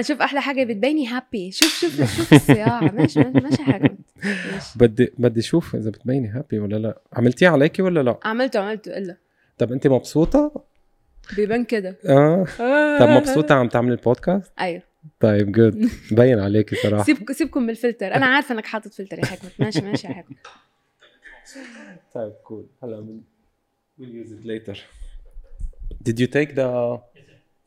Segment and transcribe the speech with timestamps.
[0.00, 3.96] لا شوف أحلى حاجة بتبيني happy شوف شوف شوف الصياعه ماشي ماشي حاجة.
[4.76, 7.00] بدي بدي أشوف إذا بتبيني happy ولا لا.
[7.12, 8.96] عملتيه عليكي ولا لا؟ عملته عملته.
[8.98, 9.16] إلا.
[9.58, 10.64] طب أنت مبسوطة؟
[11.36, 11.98] بيبان كده.
[12.06, 12.44] آه.
[13.00, 14.82] طب مبسوطة عم تعملي البودكاست؟ أيوه.
[15.20, 15.88] طيب good
[16.18, 17.04] بين عليكي صراحة.
[17.04, 19.52] سيبكم سيبكم من الفلتر أنا عارفة إنك حاطط فلتر يا حكمت.
[19.58, 20.38] ماشي ماشي يا حكمت.
[22.14, 23.20] طيب cool هلا من
[24.00, 24.78] we'll use it later.
[26.08, 26.98] Did you take the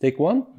[0.03, 0.52] take one?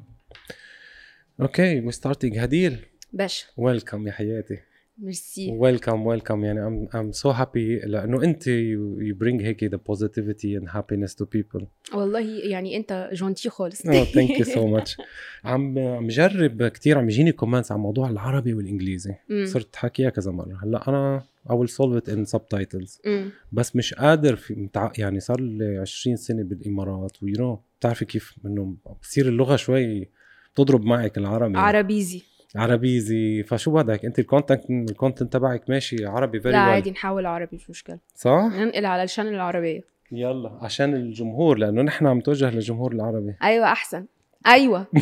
[1.41, 2.37] Okay we're starting.
[2.37, 2.77] هديل
[3.13, 4.57] باشا welcome يا حياتي.
[4.97, 7.85] merci welcome welcome يعني I'm I'm so happy.
[7.85, 11.63] لأنه أنت you bring هيك the positivity and happiness to people.
[11.93, 13.81] والله يعني أنت gentil خالص.
[13.87, 15.01] Thank you so much.
[15.43, 19.15] عم عم جرب كثير عم يجيني comments عن موضوع العربي والإنجليزي.
[19.29, 19.45] مم.
[19.45, 20.59] صرت حكيها كذا مرة.
[20.63, 22.99] هلأ أنا I will solve it in subtitles.
[23.05, 23.29] مم.
[23.51, 24.91] بس مش قادر في متع...
[24.97, 30.09] يعني صار لي 20 سنة بالإمارات و you know بتعرفي كيف إنه بصير اللغة شوي
[30.55, 31.57] بتضرب معك العربي.
[31.57, 32.23] عربيزي.
[32.55, 33.43] عربيزي.
[33.43, 37.55] فشو بدك؟ أنت ال content ال content تبعك ماشي عربي very لا عادي نحول عربي
[37.55, 37.99] مش مشكلة.
[38.15, 39.81] صح؟ ننقل على الشان العربية.
[40.11, 43.35] يلا عشان الجمهور لأنه نحن عم نتوجه للجمهور العربي.
[43.43, 44.05] أيوه أحسن.
[44.47, 44.87] أيوه.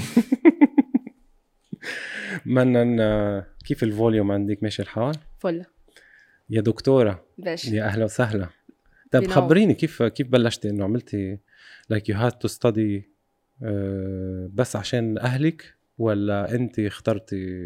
[2.46, 5.66] بدنا كيف ال volume عندك؟ ماشي الحال؟ full.
[6.50, 7.24] يا دكتورة.
[7.38, 8.48] باشا يا أهلا وسهلا.
[9.12, 9.28] طب.
[9.28, 11.38] خبريني كيف كيف بلشتي؟ إنه عملتي
[11.90, 13.13] like you had to study
[14.54, 17.66] بس عشان أهلك ولا أنت اخترتي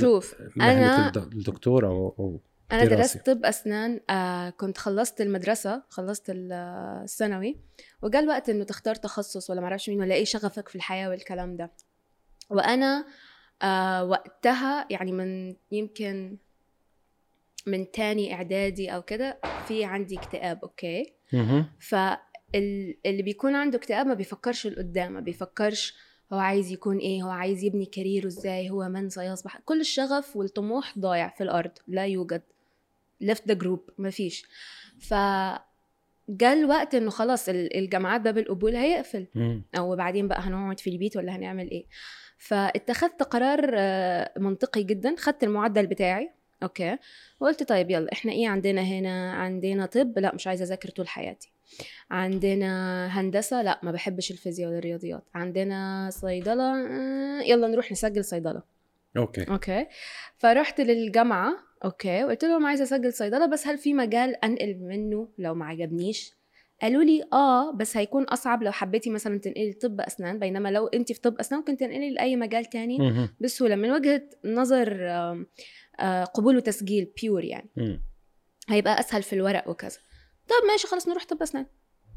[0.00, 2.06] شوف مهنة أنا- الد- الدكتورة و...
[2.06, 2.40] و...
[2.72, 2.84] أنا.
[2.84, 7.56] درست طب أسنان آه كنت خلصت المدرسة خلصت آه، الثانوي
[8.02, 11.70] وجاء الوقت إنه تختار تخصص ولا معرفش مين ولا إيه شغفك في الحياة والكلام ده
[12.50, 13.06] وأنا
[13.62, 16.36] آه وقتها يعني من يمكن
[17.66, 21.66] من تاني إعدادي أو كده في عندي اكتئاب أوكي مهم.
[22.58, 25.94] فاللي بيكون عنده اكتئاب ما بيفكرش لقدام ما بيفكرش
[26.32, 29.58] هو عايز يكون إيه هو عايز يبني كاريره إزاي هو من سيصبح.
[29.64, 32.42] كل الشغف والطموح ضايع في الأرض لا يوجد.
[33.24, 34.44] Left the group ما فيش.
[35.00, 35.14] ف
[36.28, 39.26] جاء الوقت إنه خلاص ال- الجامعات باب القبول هيقفل.
[39.76, 41.84] أو بعدين بقى هنقعد في البيت ولا هنعمل إيه.
[42.38, 45.14] فاتخذت قرار آه، منطقي جدا.
[45.18, 46.30] خدت المعدل بتاعي.
[46.62, 46.96] أوكي.
[47.40, 50.18] وقلت طيب يلا إحنا إيه عندنا هنا؟ عندنا طب.
[50.18, 51.53] لا مش عايزة أذاكر طول حياتي.
[52.10, 58.62] عندنا هندسة لا ما بحبش الفيزياء ولا الرياضيات عندنا صيدلة آه، يلا نروح نسجل صيدلة.
[59.16, 59.48] أوكي.
[59.48, 59.86] أوكي.
[60.38, 61.54] فرحت للجامعة
[61.84, 66.34] أوكي وقلت لهم عايزة أسجل صيدلة بس هل في مجال أنقل منه؟ لو ما عجبنيش.
[66.82, 71.12] قالوا لي آه بس هيكون أصعب لو حبيتي مثلا تنقلي طب أسنان بينما لو انت
[71.12, 73.28] في طب أسنان ممكن تنقلي لأي مجال تاني.
[73.40, 74.98] بسهولة من وجهة نظر
[76.00, 78.00] آه، قبول وتسجيل pure يعني.
[78.68, 79.98] هيبقى أسهل في الورق وكذا.
[80.48, 81.66] طب ماشي خلاص نروح طب أسنان.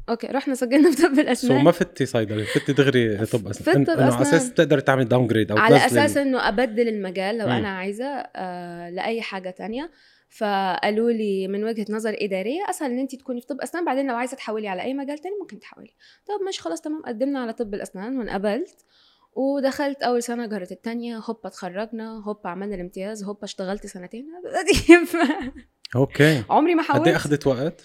[0.08, 3.76] أوكي رحنا سجلنا في طب so الأسنان ما فتي صيدله فتي دغري طب أسنان.
[3.90, 4.22] إنه على.
[4.22, 7.52] أساس تقدري تعملي downgrade أو على أساس إنه أبدل المجال لو مم.
[7.52, 9.90] أنا عايزة آه لأي حاجة تانية.
[10.30, 14.14] فقالوا لي من وجهة نظر إدارية أسهل إن انت تكوني في طب أسنان بعدين لو
[14.16, 15.94] عايزة تحولي على أي مجال تاني ممكن تحولي.
[16.26, 18.84] طب ماشي خلاص تمام قدمنا على طب الأسنان وانقبلت.
[19.32, 24.26] ودخلت أول سنة جرت التانية هوبا اتخرجنا هوبا عملنا الامتياز هوبا اشتغلت سنتين.
[25.96, 26.42] أوكي.
[26.50, 27.84] عمري ما قد إيه حولت أخذت وقت؟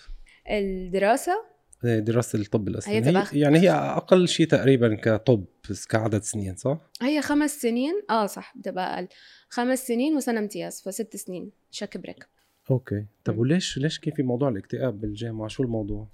[0.49, 6.77] الدراسة؟ دراسة الطب الاسنان هي يعني هي أقل شيء تقريبا كطب بس كعدد سنين صح؟
[7.01, 7.93] هي خمس سنين.
[8.09, 9.07] آه صح بتبقى أقل.
[9.49, 11.51] خمس سنين وسنة امتياز فست سنين.
[11.71, 12.27] شك break.
[12.71, 13.05] أوكي.
[13.25, 13.37] طب.
[13.37, 16.07] وليش ليش كيف في موضوع الاكتئاب بالجامعة؟ شو الموضوع؟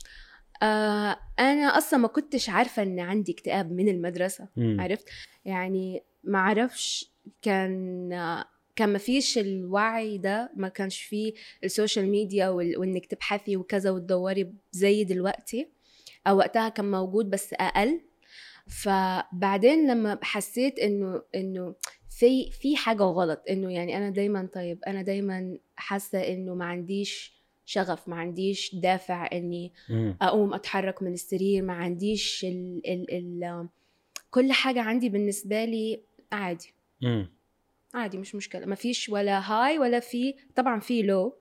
[0.64, 4.48] آه أنا أصلا ما كنتش عارفة إن عندي اكتئاب من المدرسة.
[4.58, 4.82] مم.
[4.82, 5.10] عرفت؟
[5.46, 8.10] يعني ما أعرفش كان
[8.80, 15.04] كان ما فيش الوعي ده ما كانش فيه السوشيال ميديا وانك تبحثي وكذا وتدوري زي
[15.04, 15.68] دلوقتي
[16.28, 18.02] أو وقتها كان موجود بس أقل
[18.68, 21.76] فبعدين لما حسيت إنه إنه
[22.10, 27.34] في في حاجة غلط إنه يعني أنا دايما طيب أنا دايما حاسة إنه ما عنديش
[27.66, 29.74] شغف ما عنديش دافع إني.
[30.22, 33.68] أقوم أتحرك من السرير ما عنديش ال ال ال
[34.32, 36.02] كل حاجة عندي بالنسبة لي
[36.32, 36.74] عادي.
[37.94, 38.66] عادي مش مشكلة.
[38.66, 41.38] ما فيش ولا هاي ولا في طبعا في لو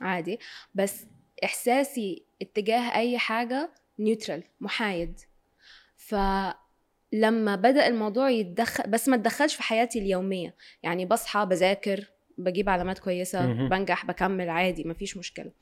[0.00, 0.38] عادي
[0.74, 1.06] بس
[1.44, 5.20] إحساسي اتجاه أي حاجة نيوترال محايد.
[5.96, 10.54] فلما بدأ الموضوع يتدخل بس ما تدخلش في حياتي اليومية.
[10.82, 13.46] يعني بصحى بذاكر بجيب علامات كويسة.
[13.68, 15.52] بنجح بكمل عادي ما فيش مشكلة.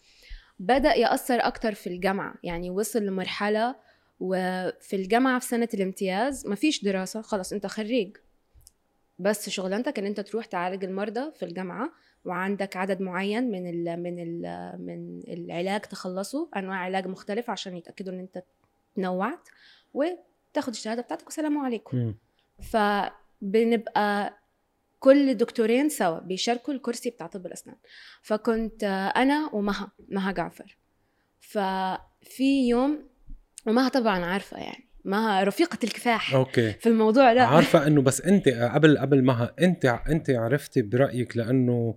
[0.59, 2.35] بدأ يأثر أكتر في الجامعة.
[2.43, 3.77] يعني وصل لمرحلة
[4.21, 8.17] وفي الجامعة في سنة الامتياز ما فيش دراسة خلاص أنت خريج.
[9.19, 11.93] بس شغلانتك إن أنت تروح تعالج المرضى في الجامعة
[12.25, 18.13] وعندك عدد معين من ال من ال من العلاج تخلصه أنواع علاج مختلفة عشان يتأكدوا
[18.13, 18.43] إن أنت
[18.95, 19.49] تنوعت
[19.95, 21.97] وتاخد الشهادة بتاعتك والسلام عليكم.
[21.97, 22.15] مم.
[22.63, 22.77] ف
[23.41, 24.39] بنبقى
[24.99, 27.77] كل دكتورين سوا بيشاركوا الكرسي بتاع طب الأسنان.
[28.23, 28.85] فكنت
[29.17, 30.79] أنا ومها مها جعفر.
[31.41, 33.09] ففي يوم
[33.67, 38.49] ومها طبعا عارفة يعني مها رفيقة الكفاح أوكي في الموضوع ده عارفة إنه بس أنت
[38.49, 41.97] قبل قبل ما أنت أنت عرفتي برأيك لأنه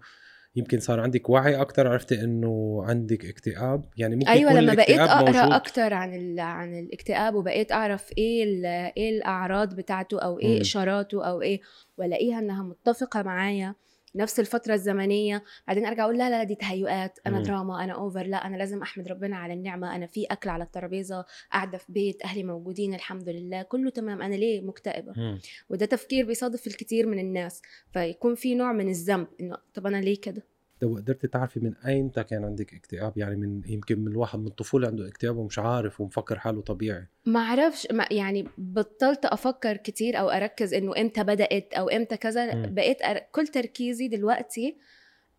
[0.56, 5.56] يمكن صار عندك وعي أكثر عرفتي إنه عندك اكتئاب يعني ممكن أيوه لما بقيت أقرأ.
[5.56, 8.66] أكتر عن ال- عن الاكتئاب وبقيت أعرف إيه ال-
[8.98, 10.62] إيه الأعراض بتاعته أو إيه مم.
[10.62, 11.62] إشاراته أو إيه
[11.98, 13.76] وألاقيها إنها متفقة معايا
[14.16, 17.44] نفس الفترة الزمنية بعدين أرجع أقول لا لا دي تهيؤات أنا مم.
[17.44, 21.26] دراما أنا اوفر لا أنا لازم أحمد ربنا على النعمة أنا في أكل على الترابيزة
[21.52, 25.40] قاعدة في بيت أهلي موجودين الحمد لله كله تمام أنا ليه مكتئبة مم.
[25.70, 27.62] وده تفكير بيصادف الكثير من الناس
[27.94, 30.44] فيكون في نوع من الذنب إنه طب أنا ليه كده
[30.82, 34.88] لو قدرتي تعرفي من ايمتى كان عندك اكتئاب؟ يعني من يمكن من الواحد من الطفولة
[34.88, 37.08] عنده اكتئاب ومش عارف ومفكر حاله طبيعي.
[37.26, 42.56] ما أعرفش ما يعني بطلت أفكر كتير أو أركز إنه إمتى بدأت أو إمتى كذا.
[42.56, 42.74] مم.
[42.74, 43.20] بقيت أر...
[43.32, 44.78] كل تركيزي دلوقتي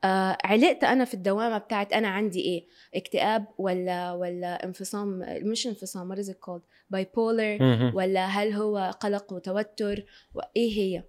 [0.04, 6.14] آه علقت أنا في الدوامة بتاعت أنا عندي إيه؟ اكتئاب ولا ولا انفصام؟ مش انفصام
[6.14, 6.62] what is it called
[6.96, 7.60] bipolar.
[7.94, 10.04] ولا هل هو قلق وتوتر؟
[10.34, 11.04] وايه هي؟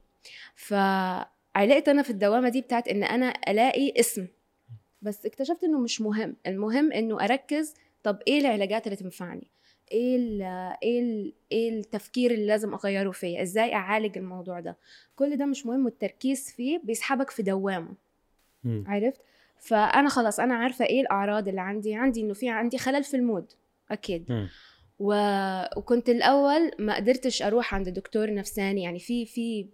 [1.55, 4.27] فعلقت أنا في الدوامة دي بتاعت إن أنا ألاقي اسم.
[5.01, 6.35] بس اكتشفت إنه مش مهم.
[6.47, 9.47] المهم إنه أركز طب إيه العلاجات اللي تنفعني؟
[9.91, 10.41] إيه ال
[10.83, 14.77] إيه ال إيه التفكير اللي لازم أغيره فيا؟ إزاي أعالج الموضوع ده؟
[15.15, 17.95] كل ده مش مهم والتركيز فيه بيسحبك في دوامة.
[18.63, 18.83] مم.
[18.87, 19.21] عرفت؟
[19.59, 21.95] فأنا خلاص أنا عارفة إيه الأعراض اللي عندي.
[21.95, 23.51] عندي إنه في عندي خلل في المود.
[23.91, 24.31] أكيد.
[24.31, 24.49] مم.
[24.99, 25.13] و...
[25.77, 28.83] وكنت الأول ما قدرتش أروح عند دكتور نفساني.
[28.83, 29.67] يعني في في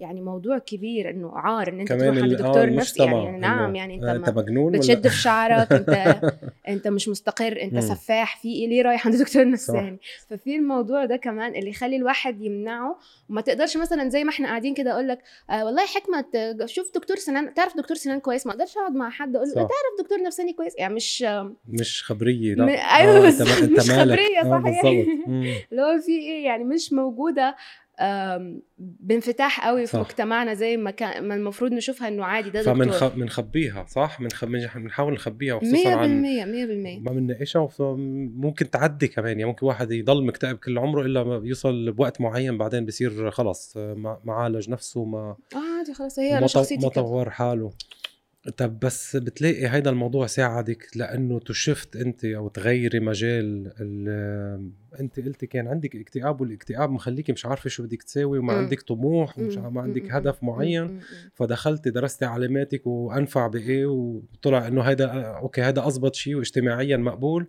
[0.00, 3.74] يعني موضوع كبير إنه عار إن أنت تروح عند آه، دكتور نفسي يعني, يعني نعم
[3.74, 6.20] يعني أنت آه، أنت مجنون ولا بتشد في شعرك أنت
[6.68, 7.78] أنت مش مستقر أنت.
[7.78, 9.98] سفاح في إيه ليه رايح عند دكتور نفساني
[10.28, 12.98] ففي الموضوع ده كمان اللي يخلي الواحد يمنعه
[13.30, 15.18] وما تقدرش مثلا زي ما إحنا قاعدين كده أقول لك
[15.50, 16.24] آه والله حكمة
[16.66, 19.54] شوف دكتور سنان تعرف دكتور سنان كويس ما أقدرش أقعد مع حد أقول له.
[19.54, 19.68] تعرف
[20.02, 21.26] دكتور نفساني كويس يعني مش
[21.68, 23.34] مش خبرية لا م- آه، مش.
[23.90, 25.04] خبرية، آه، صح يعني.
[25.04, 25.52] بالضبط مم.
[25.72, 27.56] اللي هو في إيه يعني مش موجودة
[28.78, 30.00] بانفتاح قوي في صح.
[30.00, 33.16] مجتمعنا زي ما كان ما المفروض نشوفها إنه عادي ده دكتور خ...
[33.16, 34.18] منخبيها صح.
[34.44, 36.22] بنحاول نخبيها 100% وخصوصا عن
[37.00, 37.68] 100% ما بنناقشها
[38.36, 42.58] ممكن تعدي كمان يعني ممكن واحد يضل مكتئب كل عمره إلا ما بيوصل بوقت معين
[42.58, 47.30] بعدين بصير خلص ما عالج نفسه ما آه عادي خلاص هي أنا شخصيتي ما طور
[47.30, 47.72] حاله
[48.56, 54.70] طب بس بتلاقي هيدا الموضوع ساعدك لأنه تشفت أنت أو تغيري مجال ال-
[55.00, 58.52] أنت قلتي كان عندك اكتئاب والاكتئاب مخليكي مش عارفة شو بدك تساوي وما.
[58.52, 61.00] عندك طموح ومش ما عندك هدف معين.
[61.34, 67.46] فدخلتي درستي علاماتك وأنفع بإيه وطلع إنه هيدا أوكي هيدا اضبط شيء واجتماعيا مقبول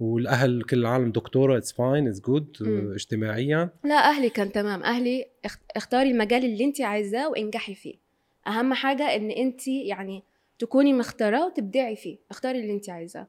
[0.00, 2.56] والأهل كل العالم دكتورة it's fine it's good.
[2.94, 3.70] اجتماعيا.
[3.84, 4.82] لا أهلي كان تمام.
[4.82, 8.01] أهلي اخ- اختاري المجال اللي انت عايزاه وانجحي فيه.
[8.46, 10.22] أهم حاجة إن انت يعني
[10.58, 13.28] تكوني مختارة وتبدعي فيه اختاري اللي انت عايزاه.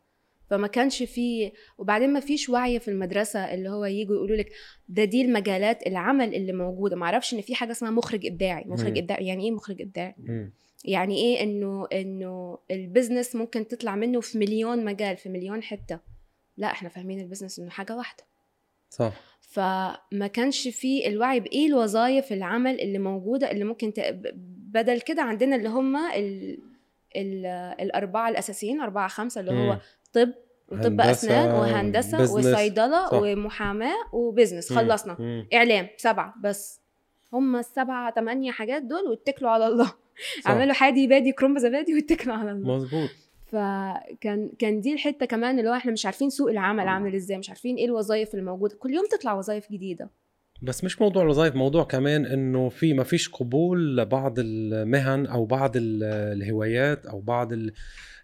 [0.49, 4.51] فما كانش فيه وبعدين ما فيش وعي في المدرسة اللي هو يجوا يقولوا لك
[4.89, 6.95] ده دي المجالات العمل اللي موجودة.
[6.95, 8.63] ما أعرفش إن في حاجة اسمها مخرج إبداعي.
[8.67, 8.97] مخرج.
[8.97, 10.15] إبداعي يعني إيه مخرج إبداعي.
[10.85, 15.99] يعني إيه؟ إنه إنه ال business ممكن تطلع منه في مليون مجال في مليون حتة.
[16.57, 18.23] لا إحنا فاهمين ال business إنه حاجة واحدة.
[18.89, 19.13] صح.
[19.41, 23.93] فما كانش فيه الوعي بإيه الوظائف العمل اللي موجودة اللي ممكن
[24.73, 26.59] بدل كده عندنا اللي هم ال...
[27.15, 27.45] ال...
[27.81, 29.77] الأربعة الأساسيين أربعة خمسة اللي هو.
[30.13, 30.33] طب
[30.71, 33.13] وطب أسنان وهندسة وصيدلة.
[33.13, 34.73] ومحاماة و business.
[34.73, 35.47] خلصنا مم.
[35.53, 36.81] إعلام سبعة بس
[37.33, 39.93] هم السبعة ثمانيه حاجات دول واتكلوا على الله.
[40.47, 43.09] اعملوا حادي بادي كرنب زبادي واتكلوا على الله مزبوط
[43.45, 47.49] فكان كان دي الحتة كمان اللي هو إحنا مش عارفين سوق العمل عامل إزاي مش
[47.49, 50.09] عارفين إيه الوظائف اللي موجوده كل يوم تطلع وظائف جديدة
[50.63, 55.71] بس مش موضوع الوظائف موضوع كمان إنه في ما فيش قبول لبعض المهن أو بعض
[55.77, 57.73] ال- الهوايات أو بعض ال-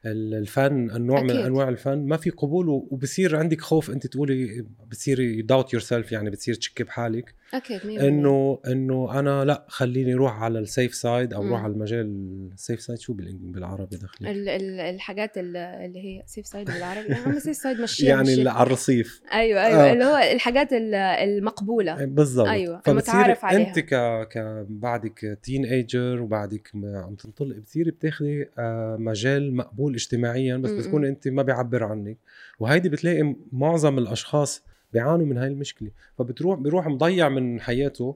[0.06, 1.46] الفن النوع من أكيد.
[1.46, 6.54] أنواع الفن ما في قبول وبصير عندك خوف أنت تقولي بتصيري doubt yourself يعني بتصير
[6.56, 7.36] تشكي بحالك.
[7.54, 11.48] أكيد 100% إنه إنه أنا لا خليني أروح على ال safe side أو.
[11.48, 12.06] أروح على المجال
[12.54, 17.14] ال safe side شو بالعربي دخلي ال- ال- الحاجات ال- اللي هي safe side بالعربي.
[17.14, 19.22] عم safe side مشيها يعني على الرصيف.
[19.34, 19.90] أيوه أيوه.
[19.90, 19.94] آه.
[19.94, 22.06] اللي هو الحاجات ال- المقبولة.
[22.06, 22.48] بالضبط.
[22.48, 23.68] أيوة، فبتصيري المتعارف عليها.
[23.68, 23.94] أنت ك...
[24.30, 30.70] ك بعدك teenager وبعدك عم تنطلقي بتصيري بتاخذي آه، مجال مقبول اجتماعيا بس.
[30.72, 32.18] بتكون أنت ما بيعبر عنك.
[32.60, 35.92] وهيدي بتلاقي معظم الأشخاص بيعانوا من هاي المشكلة.
[36.18, 38.16] فبتروح بيروح مضيع من حياته.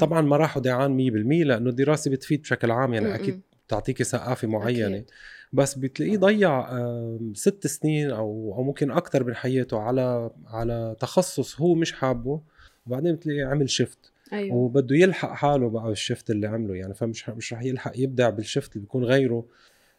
[0.00, 3.14] طبعا ما راح ضيعان 100% لأنه الدراسة بتفيد بشكل عام يعني.
[3.14, 4.96] أكيد بتعطيكي ثقافة معينة.
[4.96, 5.10] أكيد.
[5.52, 11.60] بس بتلاقيه ضيع آم، ست سنين أو أو ممكن أكثر من حياته على على تخصص
[11.60, 12.40] هو مش حابه.
[12.86, 13.98] وبعدين بتلاقيه عمل شيفت
[14.32, 14.56] أيوه.
[14.56, 18.80] وبده يلحق حاله بقى بالشفت اللي عمله يعني فمش مش رح يلحق يبدع بالشفت اللي
[18.80, 19.34] بيكون غيره.
[19.34, 19.44] آه،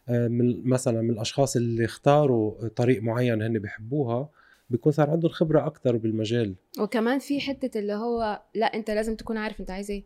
[0.08, 4.28] من مثلا من الأشخاص اللي اختاروا طريق معين هن بيحبوها
[4.70, 9.36] بيكون صار عندهم خبرة أكثر بالمجال وكمان في حتة اللي هو لا أنت لازم تكون
[9.36, 10.04] عارف أنت عايز إيه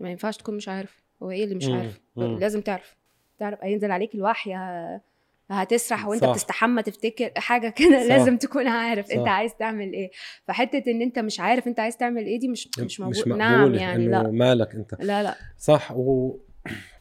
[0.00, 1.68] ما ينفعش تكون مش عارف هو إيه اللي مش.
[1.68, 2.38] عارف مم.
[2.38, 2.96] لازم تعرف
[3.38, 4.54] تعرف هينزل عليك الوحي
[5.50, 6.32] هتسرح وأنت صح.
[6.32, 8.04] بتستحمى تفتكر حاجة كده.
[8.08, 9.28] لازم تكون عارف أنت صح.
[9.32, 10.10] عايز تعمل إيه
[10.44, 13.74] فحتة إن أنت مش عارف أنت عايز تعمل إيه دي مش مش مش مقبولة نعم
[13.74, 16.36] يعني لا مالك أنت لا لا صح و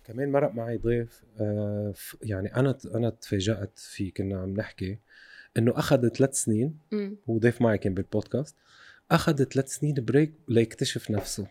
[0.06, 1.94] كمان مرق معي ضيف آه،
[2.24, 4.98] يعني أنا أنا تفاجأت فيه كنا عم نحكي
[5.58, 6.78] إنه أخذ ثلاث سنين.
[7.30, 8.56] هو ضيف معي كان بالبودكاست
[9.12, 11.48] أخذ ثلاث سنين break ليكتشف نفسه.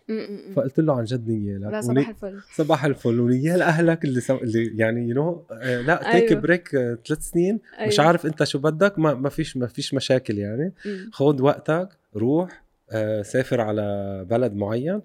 [0.57, 4.37] فقلت له عن جد نيالك لأ صباح الفل صباح الفل ونيال اهلك اللي سو...
[4.37, 6.41] اللي يعني you know لأ take أيوه.
[6.41, 6.69] break
[7.07, 8.09] ثلاث سنين مش أيوه.
[8.09, 10.73] عارف أنت شو بدك ما, ما فيش ما فيش مشاكل يعني.
[11.13, 15.01] خذ وقتك روح آه، سافر على بلد معين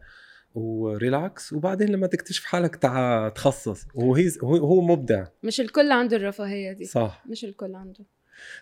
[0.55, 3.85] و relax وبعدين لما تكتشف حالك تعا تخصص.
[3.95, 5.25] وهي هو مبدع.
[5.43, 6.85] مش الكل عنده الرفاهية دي.
[6.85, 7.23] صح.
[7.29, 8.05] مش الكل عنده.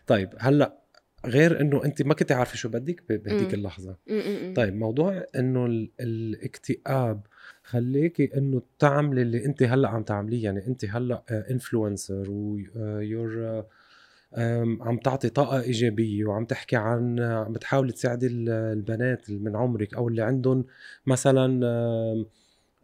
[0.08, 0.78] طيب هلأ
[1.26, 3.54] غير إنه أنت ما كنت عارفة شو بدك بهديك.
[3.54, 3.96] اللحظة.
[4.08, 4.54] مم.
[4.56, 7.22] طيب موضوع إنه ال- الاكتئاب
[7.64, 10.44] خليكي إنه تعملي اللي أنت هلأ عم تعمليه.
[10.44, 13.64] يعني أنت هلأ انفلونسر ويور
[14.82, 20.08] عم تعطي طاقة إيجابية وعم تحكي عن عم بتحاولي تساعدي ال- البنات من عمرك أو
[20.08, 20.66] اللي عندهم
[21.06, 21.66] مثلا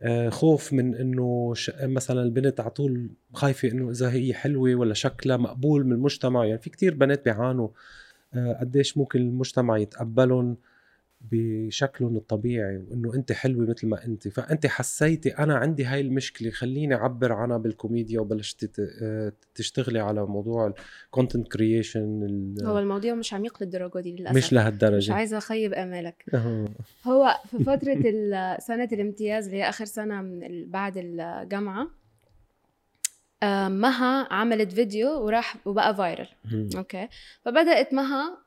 [0.02, 1.54] آه، خوف من إنه.
[1.84, 6.60] مثلا البنت على طول خايفة إنه إذا هي حلوة ولا شكلها مقبول من المجتمع يعني
[6.60, 7.68] في كتير بنات بيعانوا
[8.34, 10.58] آه، قديش ممكن المجتمع يتقبلهم
[11.32, 14.28] بشكلهم الطبيعي وإنه أنت حلوة مثل ما أنت.
[14.28, 20.26] فأنت حسيتي أنا عندي هاي المشكلة خليني أعبر عنها بالكوميديا وبلشت تت- آه، تشتغلي على
[20.26, 20.74] موضوع
[21.06, 24.38] ال content creation هو الموضوع مش عميق للدرجة دي للأسف.
[24.38, 26.26] مش مش لهالدرجه عايزة أخيب أمالك.
[27.08, 31.88] هو في فترة ال- سنة الامتياز اللي هي آخر سنة من بعد الجامعة
[33.44, 36.28] آه، مها عملت فيديو وراح وبقى viral.
[36.78, 37.08] أوكي؟
[37.46, 38.43] فبدأت مها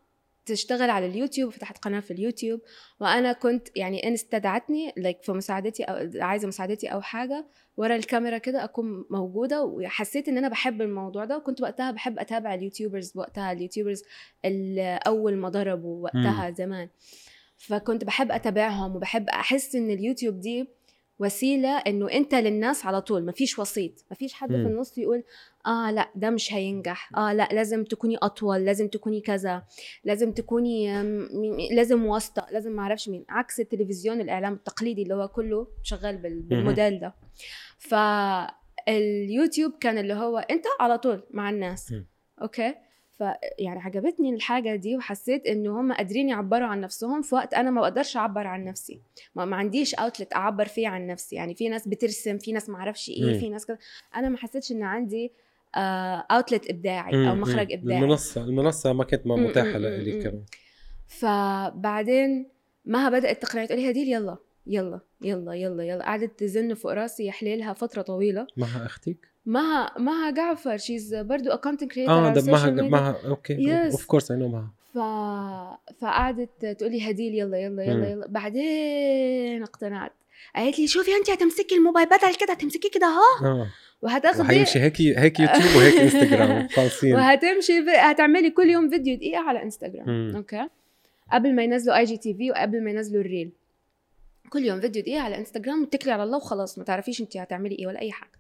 [0.47, 2.61] تشتغل على اليوتيوب فتحت قناة في اليوتيوب.
[3.01, 8.39] وأنا كنت يعني إن استدعتني like في مساعدتي أو عايزة مساعدتي أو حاجة ورا الكاميرا
[8.39, 11.37] كده أكون موجودة وحسيت إن أنا بحب الموضوع ده.
[11.37, 14.03] وكنت وقتها بحب أتابع ال YouTubers وقتها ال YouTubers
[15.07, 16.89] أول ما ضربوا وقتها زمان.
[17.59, 20.69] فكنت بحب أتابعهم وبحب أحس إن اليوتيوب دي
[21.19, 24.63] وسيلة إنه أنت للناس على طول مفيش وسيط مفيش حد مم.
[24.65, 25.23] في النص يقول
[25.67, 29.63] آه لأ ده مش هينجح آه لأ لازم تكوني أطول لازم تكوني كذا
[30.05, 31.29] لازم تكوني م-
[31.73, 36.43] لازم واسطة لازم ما أعرفش مين عكس التلفزيون الإعلام التقليدي اللي هو كله شغال بال-
[36.43, 37.15] بالموديل ده
[37.79, 42.07] فاليوتيوب كان اللي هو أنت على طول مع الناس مم.
[42.43, 42.75] أوكي
[43.19, 43.21] ف
[43.59, 47.81] يعني عجبتني الحاجة دي وحسيت انه هم قادرين يعبروا عن نفسهم في وقت أنا ما
[47.81, 49.01] بقدرش أعبر عن نفسي
[49.35, 52.77] ما, ما عنديش outlet أعبر فيه عن نفسي يعني في ناس بترسم في ناس ما
[52.77, 53.39] أعرفش إيه مم.
[53.39, 53.79] في ناس كده
[54.17, 55.33] أنا ما حسيتش إن عندي
[56.31, 57.35] outlet إبداعي أو.
[57.35, 57.73] مخرج.
[57.73, 59.27] إبداعي المنصة المنصة ما كانت.
[59.27, 60.23] متاحة مم.
[60.23, 60.43] كمان
[61.07, 62.49] فبعدين
[62.85, 67.25] مها بدأت تقنعني تقول لي هديل يلا يلا يلا يلا يلا قعدت تزن فوق راسي
[67.25, 72.33] يا حليلها فترة طويلة معها أختك؟ مها مها جعفر she's برضو a content creator آه
[72.33, 73.73] the media معها أوكي.
[73.87, 74.99] of course I know مها ف...
[76.01, 78.09] فقعدت تقول لي هديل يلا يلا يلا.
[78.11, 78.27] يلا.
[78.27, 80.13] بعدين اقتنعت.
[80.57, 83.47] قالت لي شوفي انت هتمسكي الموبايل بدل كده هتمسكيه كده اهو.
[83.47, 83.67] آه.
[84.03, 87.15] وهتاخدي وحيمشي هيك هيك يوتيوب وهيك انستغرام خالصين.
[87.15, 87.89] وهتمشي ب...
[87.89, 90.37] هتعملي كل يوم فيديو دقيقة على انستغرام مم.
[90.37, 90.69] أوكي.
[91.33, 93.53] قبل ما ينزلوا IGTV وقبل ما ينزلوا ال reel.
[94.51, 97.87] كل يوم فيديو دقيقة على انستغرام واتكلي على الله وخلاص ما تعرفيش انت هتعملي إيه
[97.87, 98.31] ولا أي حاجة.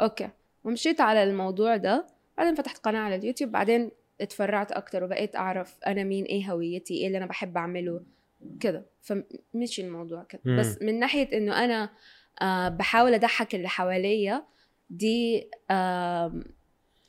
[0.00, 0.28] أوكي.
[0.64, 2.06] ومشيت على الموضوع ده
[2.38, 3.90] بعدين فتحت قناة على اليوتيوب بعدين
[4.20, 8.00] اتفرعت أكتر وبقيت أعرف أنا مين إيه هويتي إيه اللي أنا بحب أعمله
[8.60, 10.40] كده فمشي الموضوع كده.
[10.58, 11.90] بس من ناحية إنه أنا
[12.42, 14.44] آه بحاول أضحك اللي حواليا
[14.90, 16.44] دي آم،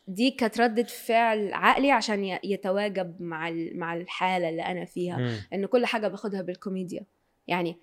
[0.07, 5.37] دي كانت ردة فعل عقلي عشان يتجاوب مع مع الحالة اللي أنا فيها مم.
[5.53, 7.03] إن كل حاجة باخدها بالكوميديا
[7.47, 7.77] يعني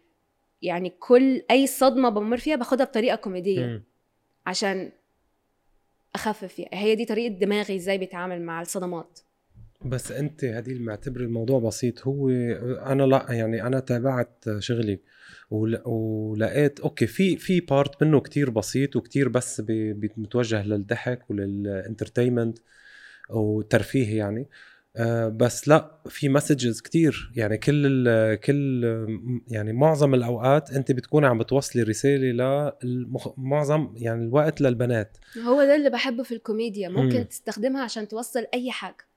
[0.62, 3.82] يعني كل أي صدمة بمر فيها باخدها بطريقة كوميدية مم.
[4.46, 4.92] عشان
[6.18, 9.18] أخفف فيها هي دي طريقة دماغي إزاي بيتعامل مع الصدمات.
[9.84, 12.06] بس أنت هدي معتبر الموضوع بسيط.
[12.06, 15.00] هو أنا لا يعني أنا تابعت شغلي
[15.50, 19.62] ول- ولقيت أوكي في في part منه كتير بسيط وكتير بس
[20.16, 22.58] متوجه للضحك ولل entertainment
[23.30, 24.48] والترفيه يعني.
[25.36, 27.32] بس لا في مسجز كتير.
[27.36, 28.84] يعني كل كل
[29.48, 35.18] يعني معظم الأوقات أنت بتكون عم بتوصلي رسالة لمعظم يعني الوقت للبنات.
[35.46, 36.88] هو ده اللي بحبه في الكوميديا.
[36.88, 37.22] ممكن مم.
[37.22, 39.08] تستخدمها عشان توصل أي حاجة.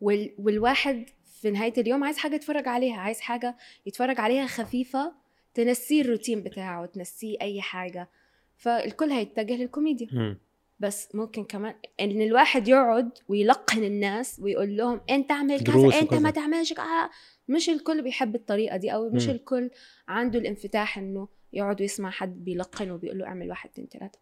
[0.00, 0.34] وال...
[0.38, 1.04] والواحد
[1.40, 5.12] في نهاية اليوم عايز حاجة يتفرج عليها عايز حاجة يتفرج عليها خفيفة
[5.54, 8.08] تنسيه الروتين بتاعه تنسيه أي حاجة.
[8.56, 10.08] فالكل هيتجه للكوميديا.
[10.12, 10.38] مم.
[10.80, 16.14] بس ممكن كمان إن الواحد يقعد ويلقن الناس ويقول لهم أنت اعمل كذا أنت.
[16.14, 17.10] ما تعملش كذا
[17.48, 19.30] مش الكل بيحب الطريقة دي أو مش مم.
[19.30, 19.70] الكل
[20.08, 24.18] عنده الانفتاح إنه يقعد ويسمع حد بيلقن وبيقول له اعمل واحد اتنين تلاتة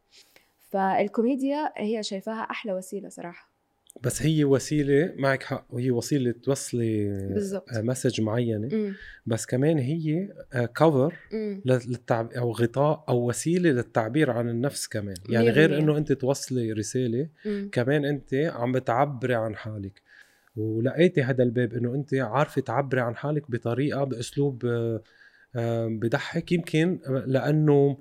[0.61, 3.56] فالكوميديا هي شايفاها أحلى وسيلة صراحة
[4.03, 7.09] بس هي وسيلة معك حق وهي وسيلة توصلي.
[7.73, 8.69] مسج معينة.
[8.73, 8.95] امم
[9.26, 10.29] بس كمان هي
[10.76, 15.15] كفر امم للتعب أو غطاء أو وسيلة للتعبير عن النفس كمان.
[15.29, 15.79] يعني غير.
[15.79, 20.03] إنه أنت توصلي رسالة امم كمان أنت عم بتعبري عن حالك.
[20.57, 25.03] ولقيتي هذا الباب إنه أنت عارفة تعبري عن حالك بطريقة بأسلوب آه،
[25.57, 26.53] آه، بضحك.
[26.53, 27.99] يمكن لأنه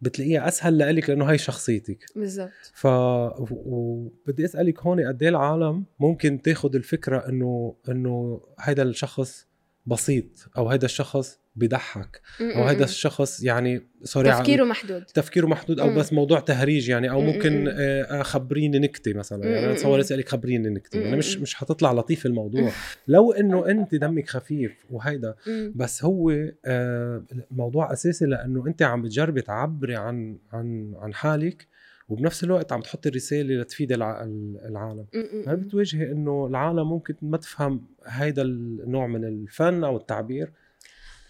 [0.00, 2.04] بتلاقيها أسهل لإلك لأنه هاي شخصيتك.
[2.16, 2.50] بالضبط.
[2.74, 9.46] ف و- وبدي أسألك هون قد إيه العالم ممكن تاخذ الفكرة إنه إنه هذا الشخص
[9.86, 15.94] بسيط أو هذا الشخص بضحك أو هذا الشخص يعني سوري تفكيره محدود تفكيره محدود أو.
[15.94, 17.74] بس موضوع تهريج يعني أو مم، ممكن مم.
[17.78, 19.94] آه، خبريني نكتة مثلا يعني أنا مم.
[20.00, 21.38] اسالك خبريني نكتة يعني مش.
[21.38, 22.70] مش حتطلع لطيف الموضوع
[23.08, 25.34] لو إنه أنت دمك خفيف وهيدا.
[25.74, 26.30] بس هو
[26.64, 31.66] آه، موضوع أساسي لأنه أنت عم بتجربي تعبري عن عن عن حالك
[32.08, 34.22] وبنفس الوقت عم تحطي الرسالة لتفيد الع-
[34.68, 35.06] العالم.
[35.48, 40.52] هل بتواجهي إنه العالم ممكن ما تفهم هيدا النوع من الفن أو التعبير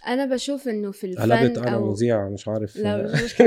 [0.06, 2.76] أنا بشوف إنه في الفن قلبت أنا أو مذيعه مش عارف.
[2.76, 3.34] لا مش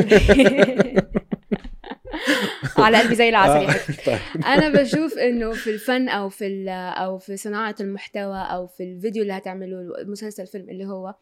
[2.77, 4.01] على قلبي زي العسل حبيبي.
[4.05, 4.19] طيب.
[4.45, 9.33] أنا بشوف إنه في الفن أو في أو في صناعة المحتوى أو في الفيديو اللي
[9.33, 11.15] هتعمله مسلسل فيلم اللي هو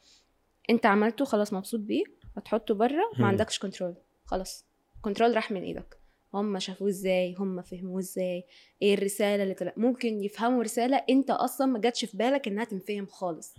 [0.70, 2.03] أنت عملته خلاص مبسوط بيه
[2.38, 3.12] هتحطه بره.
[3.20, 4.65] ما عندكش control خلاص.
[5.01, 5.98] control راح من إيدك.
[6.34, 8.46] هم شافوه إزاي؟ هم فهموه إزاي؟
[8.82, 13.06] إيه الرسالة اللي طلع؟ ممكن يفهموا رسالة أنت أصلا ما جاتش في بالك إنها تنفهم
[13.06, 13.56] خالص.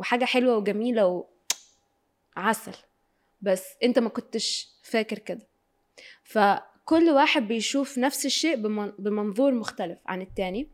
[0.00, 1.24] وحاجة حلوة وجميلة و
[2.36, 2.72] عسل.
[3.42, 5.46] بس انت ما كنتش فاكر كده.
[6.24, 10.68] فكل واحد بيشوف نفس الشيء بمن- بمنظور مختلف عن التاني.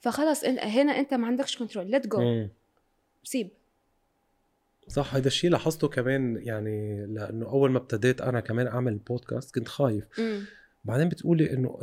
[0.00, 2.48] فخلاص انت هنا انت ما عندكش control let go.
[3.24, 3.50] سيب.
[4.88, 9.68] صح هذا الشيء لاحظته كمان يعني لأنه أول ما ابتديت أنا كمان أعمل بودكاست كنت
[9.68, 10.04] خايف.
[10.20, 10.44] مم.
[10.84, 11.78] بعدين بتقولي إنه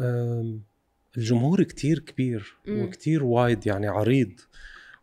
[1.17, 2.83] الجمهور كتير كبير مم.
[2.83, 4.39] وكتير وايد يعني عريض.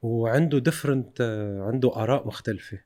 [0.03, 1.23] وعنده different
[1.61, 2.79] عنده آراء مختلفة.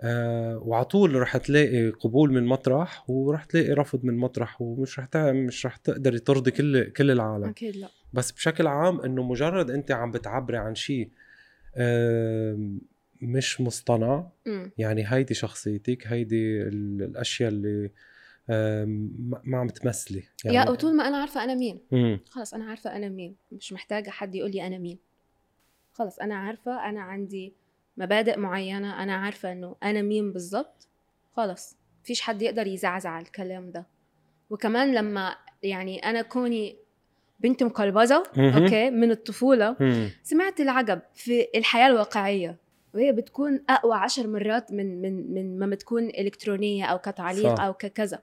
[0.00, 5.08] آه وعلى طول رح تلاقي قبول من مطرح ورح تلاقي رفض من مطرح ومش رح
[5.16, 7.44] مش رح تقدري ترضي كل كل العالم.
[7.48, 7.88] أكيد لا.
[8.12, 11.10] بس بشكل عام إنه مجرد أنت عم بتعبري عن شيء
[11.76, 12.80] آم،
[13.22, 14.70] مش مصطنع مم.
[14.78, 17.90] يعني هيدي شخصيتك هيدي ال- الأشياء اللي
[19.44, 20.22] ما عم تمثلي.
[20.44, 21.80] يعني يا وطول ما أنا عارفة أنا مين.
[21.92, 22.20] مم.
[22.30, 23.36] خلاص أنا عارفة أنا مين.
[23.52, 24.98] مش محتاجة حد يقول لي أنا مين.
[25.94, 27.54] خلاص أنا عارفة أنا عندي
[27.96, 30.88] مبادئ معينة أنا عارفة إنه أنا مين بالظبط
[31.36, 33.86] خلاص مفيش حد يقدر يزعزع الكلام ده
[34.50, 36.76] وكمان لما يعني أنا كوني
[37.40, 38.62] بنت مقلبزه مهم.
[38.62, 39.76] أوكي من الطفولة.
[40.22, 42.56] سمعت العجب في الحياة الواقعية
[42.94, 47.62] وهي بتكون أقوى عشر مرات من من من ما بتكون إلكترونية أو كتعليق صح.
[47.62, 48.22] أو ككذا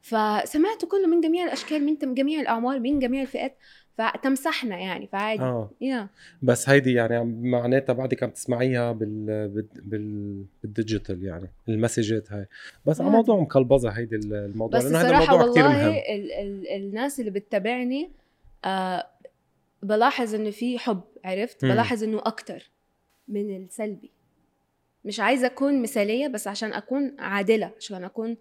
[0.00, 3.58] فسمعت كله من جميع الأشكال من جميع الأعمار من جميع الفئات
[3.98, 5.70] فتمسحنا يعني فعادي آه.
[5.80, 6.08] يا.
[6.42, 12.46] بس هيدي يعني معناتها بعدك عم تسمعيها بال بال بال بالديجيتال يعني المسجات هاي.
[12.86, 13.16] بس على عادي.
[13.16, 15.90] موضوع مقلبظة هيدي الموضوع بس لأنه هذا الموضوع كثير مهم.
[15.90, 18.10] ال ال الناس اللي بتتابعني
[18.64, 19.06] آه
[19.82, 21.72] بلاحظ إنه في حب عرفت؟ مم.
[21.72, 22.70] بلاحظ إنه أكتر
[23.28, 24.10] من السلبي.
[25.04, 28.36] مش عايزة أكون مثالية بس عشان أكون عادلة عشان أكون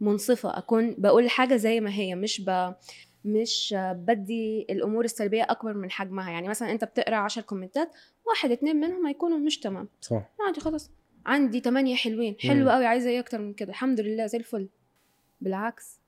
[0.00, 2.74] منصفة أكون بقول الحاجة زي ما هي مش ب
[3.24, 6.30] مش بدي الأمور السلبية أكبر من حجمها.
[6.30, 7.90] يعني مثلا أنت بتقرأ عشر كومنتات
[8.26, 9.88] واحد اتنين منهم هيكونوا مش تمام.
[10.00, 10.30] صح.
[10.46, 10.90] عادي خلاص.
[11.26, 12.36] عندي تمانية حلوين.
[12.40, 12.70] حلو.
[12.70, 13.70] قوي عايزه إيه أكتر من كده.
[13.70, 14.68] الحمد لله زي الفل.
[15.40, 16.00] بالعكس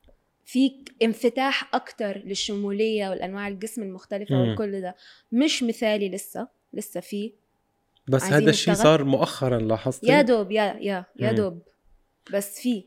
[0.44, 4.52] فيك انفتاح أكتر للشمولية والأنواع الجسم المختلفة مم.
[4.52, 4.96] وكل ده.
[5.32, 7.32] مش مثالي لسه لسه فيه
[8.08, 11.32] بس هذا الشيء؟ صار مؤخرا لاحظتي؟ يا دوب يا يا يا.
[11.32, 11.62] دوب.
[12.32, 12.84] بس فيه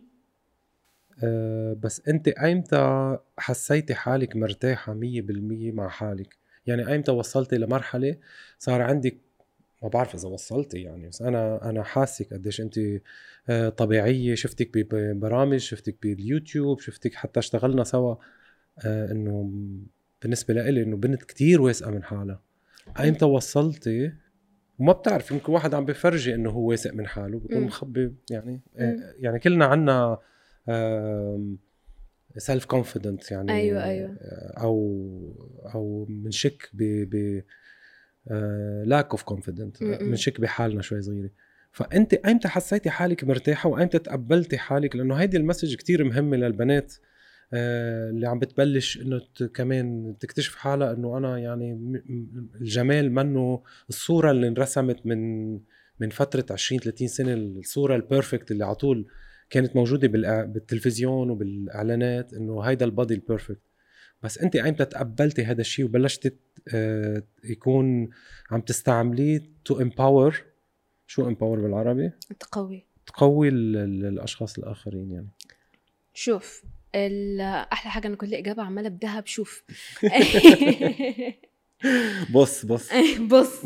[1.24, 6.36] آه بس انت ايمتى حسيتي حالك مرتاحة 100% مع حالك؟
[6.68, 8.16] يعني ايمتى وصلتي لمرحلة
[8.60, 9.18] صار عندك
[9.84, 12.80] ما بعرف إذا وصلتي يعني بس أنا أنا حاسك قديش انت
[13.50, 18.16] آه، طبيعية شفتك ببرامج شفتك باليوتيوب شفتك حتى اشتغلنا سوا
[18.86, 19.52] آه، إنه
[20.22, 22.42] بالنسبة لإلي إنه بنت كتير واثقة من حالها.
[23.00, 24.12] ايمتى وصلتي؟
[24.80, 27.64] وما بتعرف يمكن واحد عم بفرجي إنه هو واثق من حاله بيكون.
[27.64, 28.62] مخبي يعني
[29.20, 30.20] يعني كلنا عنا
[32.38, 34.10] self confident يعني أيوة، أيوة.
[34.22, 34.78] آه، أو
[35.76, 37.44] أو بنشك ب ب
[38.86, 39.84] lack of confident.
[39.84, 41.30] بنشك بحالنا شوي صغيرة
[41.72, 46.94] فأنت ايمتى حسيتي حالك مرتاحة وايمتى تقبلتي حالك لأنه هيدي ال message كتير مهمة للبنات
[47.54, 49.22] آه، اللي عم بتبلش إنه
[49.54, 51.74] كمان تكتشف حالها إنه أنا يعني
[52.62, 55.52] الجمال منه الصورة اللي انرسمت من
[56.00, 59.08] من فترة 20 30 سنة الصورة ال perfect اللي على طول
[59.50, 60.08] كانت موجودة
[60.44, 63.62] بالتلفزيون وبالإعلانات إنه هيدا ال body ال perfect
[64.24, 66.40] بس أنت أيمتى تقبلتي هذا الشيء وبلشتي ت-
[66.74, 68.10] آه، يكون
[68.52, 70.44] عم تستعمليه to empower
[71.08, 72.86] شو empower بالعربي؟ تقوي.
[73.06, 75.28] تقوي ال- ال- الأشخاص الآخرين يعني.
[76.14, 76.64] شوف
[77.74, 79.64] أحلى حاجة ان كل إجابة عمالة بذهب شوف
[82.36, 82.90] بص بص.
[83.30, 83.66] بص.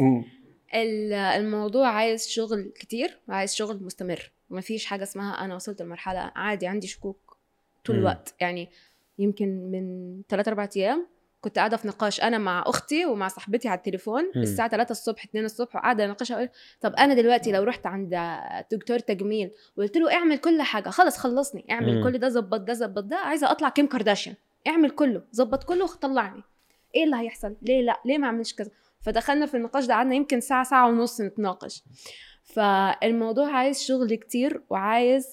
[0.76, 4.32] الموضوع عايز شغل كتير وعايز شغل مستمر.
[4.50, 7.38] ومفيش حاجة اسمها أنا وصلت لمرحلة عادي عندي شكوك
[7.86, 7.96] طول.
[7.96, 8.36] الوقت.
[8.40, 8.70] يعني
[9.20, 11.08] يمكن من 3 4 أيام
[11.42, 14.42] كنت قاعدة في نقاش أنا مع أختي ومع صاحبتي على التليفون مم.
[14.42, 16.50] الساعة 3 الصبح 2 الصبح وقاعدة اناقشها أقول
[16.82, 18.16] طب أنا دلوقتي لو رحت عند
[18.72, 21.66] دكتور تجميل وقلت له اعمل كل حاجة خلص خلصني.
[21.72, 22.04] اعمل مم.
[22.04, 23.18] كل ده ظبط ده ظبط ده.
[23.18, 24.36] عايزة أطلع كيم كارداشيان.
[24.68, 26.44] اعمل كله ظبط كله وطلعني.
[26.96, 30.40] إيه اللي هيحصل؟ ليه لأ؟ ليه ما أعملش كذا؟ فدخلنا في النقاش ده قعدنا يمكن
[30.42, 31.84] ساعة ساعة ونص نتناقش.
[32.44, 35.28] فالموضوع عايز شغل كتير وعايز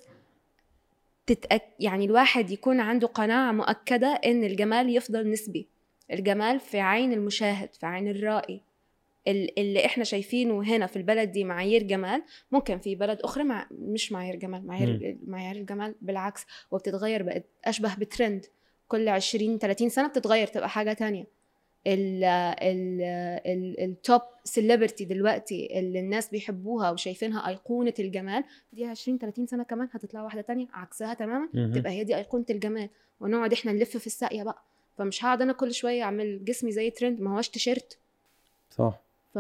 [1.26, 1.62] تتأك...
[1.80, 5.68] يعني الواحد يكون عنده قناعة مؤكدة إن الجمال يفضل نسبي.
[6.12, 8.60] الجمال في عين المشاهد في عين الرائي.
[9.28, 13.66] ال- اللي إحنا شايفينه هنا في البلد دي معايير جمال ممكن في بلد أخرى مع
[13.70, 18.46] مش معايير جمال معايير معايير الجمال بالعكس وبتتغير بقت أشبه بترند.
[18.88, 21.35] كل 20 30 سنة بتتغير تبقى حاجة تانية.
[23.84, 29.88] ال top celebrity دلوقتي اللي الناس بيحبوها وشايفينها أيقونة الجمال دي 20 30 سنة كمان
[29.92, 31.48] هتطلع واحدة تانية عكسها تماما.
[31.74, 32.88] تبقى هي دي أيقونة الجمال
[33.20, 34.62] ونقعد إحنا نلف في الساقية بقى.
[34.98, 37.98] فمش هقعد أنا كل شوية أعمل جسمي زي ترند ما هوش تيشيرت.
[38.70, 39.00] صح.
[39.34, 39.38] ف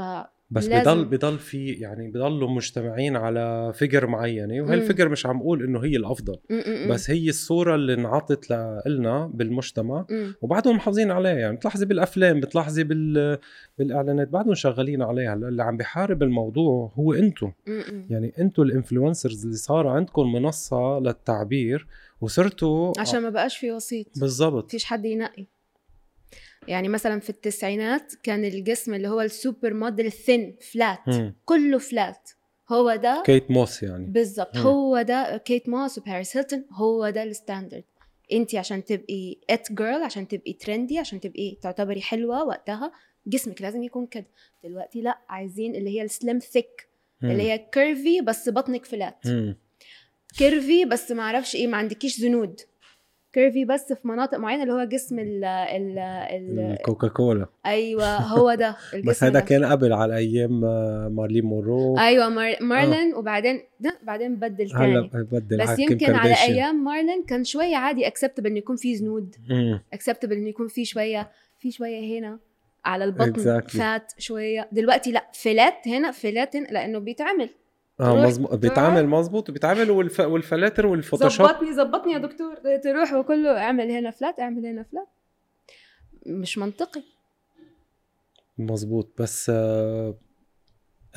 [0.50, 0.90] بس لازم.
[0.90, 4.60] بضل بضل في يعني بضلوا مجتمعين على فكر معينه مم.
[4.60, 6.92] وهالفكر مش عم أقول إنه هي الأفضل م- م- م.
[6.92, 8.50] بس هي الصورة اللي انعطت
[8.86, 10.32] لنا بالمجتمع م.
[10.40, 13.38] وبعدهم محافظين عليها يعني بتلاحظي بالأفلام بتلاحظي بال
[13.78, 17.52] بالإعلانات بعدهم شغالين عليها اللي عم بيحارب الموضوع هو أنتم.
[18.10, 21.86] يعني أنتم الإنفلونسرز اللي صار عندكم منصة للتعبير
[22.20, 25.46] وصرتوا عشان ما بقاش في وسيط بالضبط مفيش حد ينقي
[26.68, 31.34] يعني مثلا في التسعينات كان الجسم اللي هو ال supermodel ال thin flat مم.
[31.44, 32.30] كله flat
[32.68, 34.56] هو ده كيت موس يعني بالظبط.
[34.56, 37.84] هو ده Kate Moss وباريس هيلتون هو ده ال standard
[38.32, 42.92] انت عشان تبقي it girl عشان تبقي trendy عشان تبقي تعتبري حلوة وقتها
[43.26, 44.26] جسمك لازم يكون كده
[44.64, 46.88] دلوقتي لا عايزين اللي هي ال slim thick.
[47.22, 49.18] اللي هي curvy بس بطنك flat.
[50.38, 52.60] curvy بس ما أعرفش إيه ما عندكيش زنود
[53.36, 57.46] curvy بس في مناطق معينة اللي هو جسم ال ال ال الكوكاكولا.
[57.66, 58.68] أيوه هو ده.
[58.94, 59.40] الجسم بس هذا.
[59.40, 62.56] كان قبل على أيام آه، مارلين مونرو أيوه مار...
[62.60, 65.24] مارلين وبعدين ده بعدين بدل هلا تاني.
[65.24, 66.34] بدل بس يمكن على.
[66.34, 69.34] أيام مارلين كان شوية عادي acceptable انه يكون في زنود.
[69.92, 72.38] acceptable انه يكون في شوية في شوية هنا
[72.84, 73.32] على البطن.
[73.34, 73.78] Exactly.
[73.78, 74.68] fat شوية.
[74.72, 77.50] دلوقتي لأ flat هنا flat هنا لأنه بيتعمل.
[78.00, 80.20] آه مظبوط بيتعمل مظبوط بيتعامل والف...
[80.20, 81.46] والفلاتر والفوتوشوب.
[81.46, 82.54] ظبطني ظبطني يا دكتور
[82.84, 85.08] تروح وكله اعمل هنا flat اعمل هنا flat.
[86.26, 87.02] مش منطقي.
[88.58, 90.14] مظبوط بس آه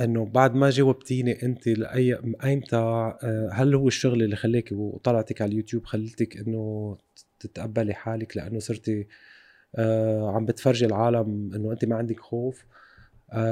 [0.02, 5.52] إنه بعد ما جاوبتيني أنت لاي ايمتى آه هل هو الشغل اللي خليك وطلعتك على
[5.52, 6.98] اليوتيوب خلتك إنه
[7.39, 9.08] تتقبلي حالك لأنه صرتي
[9.76, 12.65] آه عم بتفرجي العالم إنه أنت ما عندك خوف؟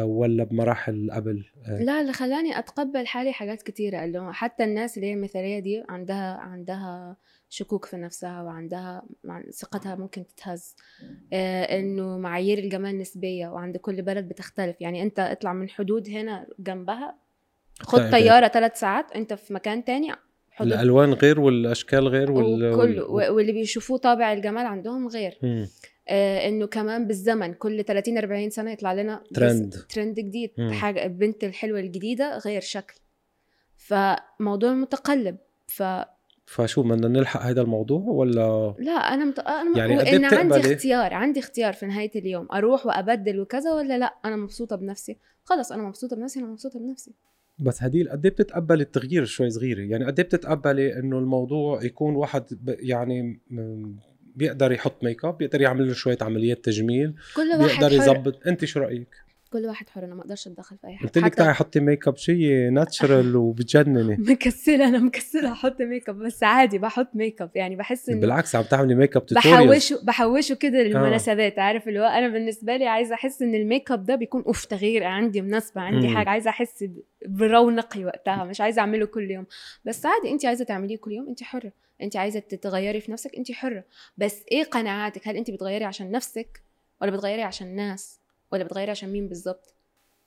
[0.03, 1.83] ولا بمراحل قبل؟ آه.
[1.83, 6.37] لا اللي خلاني أتقبل حالي حاجات كتيرة اللي حتى الناس اللي هي المثالية دي عندها
[6.37, 7.17] عندها
[7.49, 9.03] شكوك في نفسها وعندها
[9.53, 10.75] ثقتها ممكن تتهز.
[11.33, 14.81] آه إنه معايير الجمال نسبية وعند كل بلد بتختلف.
[14.81, 17.15] يعني أنت اطلع من حدود هنا جنبها
[17.79, 20.11] خد هتلاقي طيارة ثلاث ساعات أنت في مكان تاني
[20.51, 22.73] حدود الألوان غير والأشكال غير وال...
[22.73, 25.37] وكله و- واللي بيشوفوه طابع الجمال عندهم غير.
[25.43, 25.67] مم.
[26.09, 29.75] آه إنه كمان بالزمن كل 30 40 سنة يطلع لنا ترند.
[29.89, 30.51] ترند جديد.
[30.57, 30.71] مم.
[30.71, 32.95] حاجة البنت الحلوة الجديدة غير شكل.
[33.75, 35.37] فموضوع متقلب.
[35.67, 38.75] فلا فشو بدنا نلحق هذا الموضوع ولا؟
[39.13, 39.39] أنا مت...
[39.39, 42.47] أنا يعني وان إيه عندي؟ اختيار عندي اختيار في نهاية اليوم.
[42.53, 45.17] أروح وأبدل وكذا ولا لا؟ أنا مبسوطة بنفسي.
[45.43, 47.13] خلص أنا مبسوطة بنفسي أنا مبسوطة بنفسي.
[47.59, 52.15] بس هديل قد إيه بتتقبلي التغيير شوي صغيرة؟ يعني قد إيه بتتقبلي إنه الموضوع يكون
[52.15, 53.39] واحد ب- يعني
[54.37, 58.47] بيقدر يحط make up بيقدر يعمل له شوية عمليات تجميل كل واحد بيقدر يظبط.
[58.47, 61.07] أنت شو رأيك؟ كل واحد حر أنا ما أقدرش أتدخل في أي حاجة.
[61.07, 64.17] قلت لك تعي حطي make up شيء natural وبتجنني.
[64.31, 68.55] مكسلة أنا مكسلة أحط make up بس عادي بحط make up يعني بحس إنه بالعكس
[68.55, 73.13] عم تعملي make up بحوشه بحوشه كده للمناسبات عارف اللي هو أنا بالنسبة لي عايزة
[73.15, 76.07] أحس إن ال make up ده بيكون أوف تغيير عندي مناسبة عندي.
[76.07, 76.85] حاجة عايزة أحس
[77.27, 79.45] برونقي وقتها مش عايزة أعمله كل يوم.
[79.85, 81.71] بس عادي أنت عايزة تعمليه كل يوم أنت حرة.
[82.01, 83.83] انت عايزة تتغيري في نفسك انت حرة.
[84.17, 86.61] بس إيه قناعاتك؟ هل انت بتغيري عشان نفسك
[87.01, 88.19] ولا بتغيري عشان الناس
[88.51, 89.73] ولا بتغيري عشان مين بالظبط؟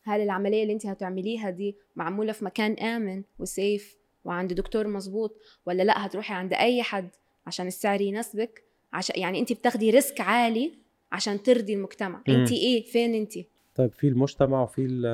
[0.02, 5.82] هل العملية اللي انت هتعمليها دي معمولة في مكان آمن وسيف وعند دكتور مظبوط ولا
[5.82, 7.08] لأ هتروحي عند أي حد
[7.46, 10.72] عشان السعر يناسبك؟ عشان يعني انت بتاخدي ريسك عالي
[11.12, 12.22] عشان ترضي المجتمع.
[12.28, 12.34] مم.
[12.34, 13.32] انت إيه؟ فين انت؟
[13.74, 15.06] طيب في المجتمع وفي ال-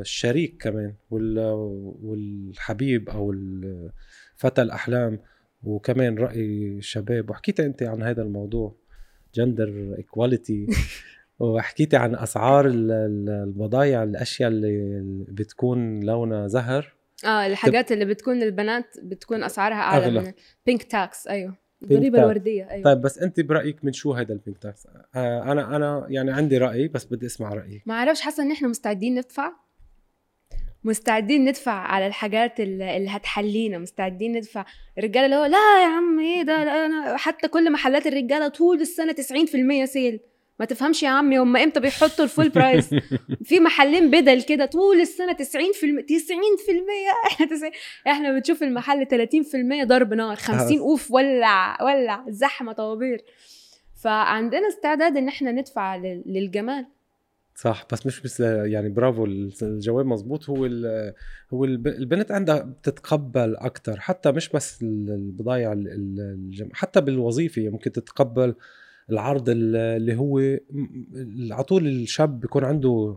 [0.00, 1.38] الشريك كمان وال-
[2.02, 3.34] والحبيب أو
[4.36, 5.18] فتى الأحلام.
[5.64, 8.74] وكمان رأي الشباب وحكيتي أنت عن هذا الموضوع
[9.34, 10.66] gender equality
[11.38, 16.94] وحكيتي عن أسعار ال- ال- البضايع الأشياء اللي بتكون لونها زهر.
[17.24, 20.20] آه الحاجات اللي بتكون البنات بتكون أسعارها أعلى أغلى.
[20.20, 20.32] من
[20.66, 21.54] pink tax أيوه.
[21.82, 22.18] الضريبه.
[22.18, 22.82] الوردية أيوه.
[22.84, 26.58] طيب بس أنت برأيك من شو هذا ال pink tax آه أنا أنا يعني عندي
[26.58, 27.82] رأي بس بدي أسمع رأيك.
[27.86, 29.52] ما أعرفش حاسة إن إحنا مستعدين ندفع.
[30.84, 34.64] مستعدين ندفع على الحاجات اللي هتحلينا مستعدين ندفع.
[34.98, 38.80] الرجالة اللي هو لا يا عم إيه ده؟ لا أنا حتى كل محلات الرجالة طول
[38.80, 40.20] السنة 90% sale.
[40.60, 42.94] ما تفهمش يا عمي هم إمتى بيحطوا ال full price
[43.48, 45.40] في محلين بدل كده طول السنة 90% 90%
[47.26, 47.70] إحنا 90
[48.06, 49.06] إحنا بنشوف المحل
[49.82, 53.20] 30% ضرب نار 50 off ولع ولع زحمة طوابير.
[54.02, 56.86] فعندنا استعداد إن إحنا ندفع لل- للجمال.
[57.54, 59.24] صح بس مش بس يعني برافو
[59.62, 60.56] الجواب مزبوط هو
[61.54, 66.68] هو الب- البنت عندها بتتقبل أكثر حتى مش بس ال- البضايع الجم...
[66.72, 68.54] حتى بالوظيفة ممكن تتقبل
[69.10, 70.38] العرض ال- اللي هو
[71.54, 73.16] على طول الشاب بيكون عنده.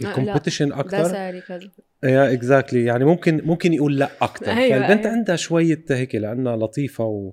[0.00, 1.70] ال competition ده أكثر سعري كذا
[2.04, 5.18] يا exactly يعني ممكن ممكن يقول لأ أكثر أيوة، فالبنت أيوة.
[5.18, 7.32] عندها شوية هيك لأنها لطيفة و...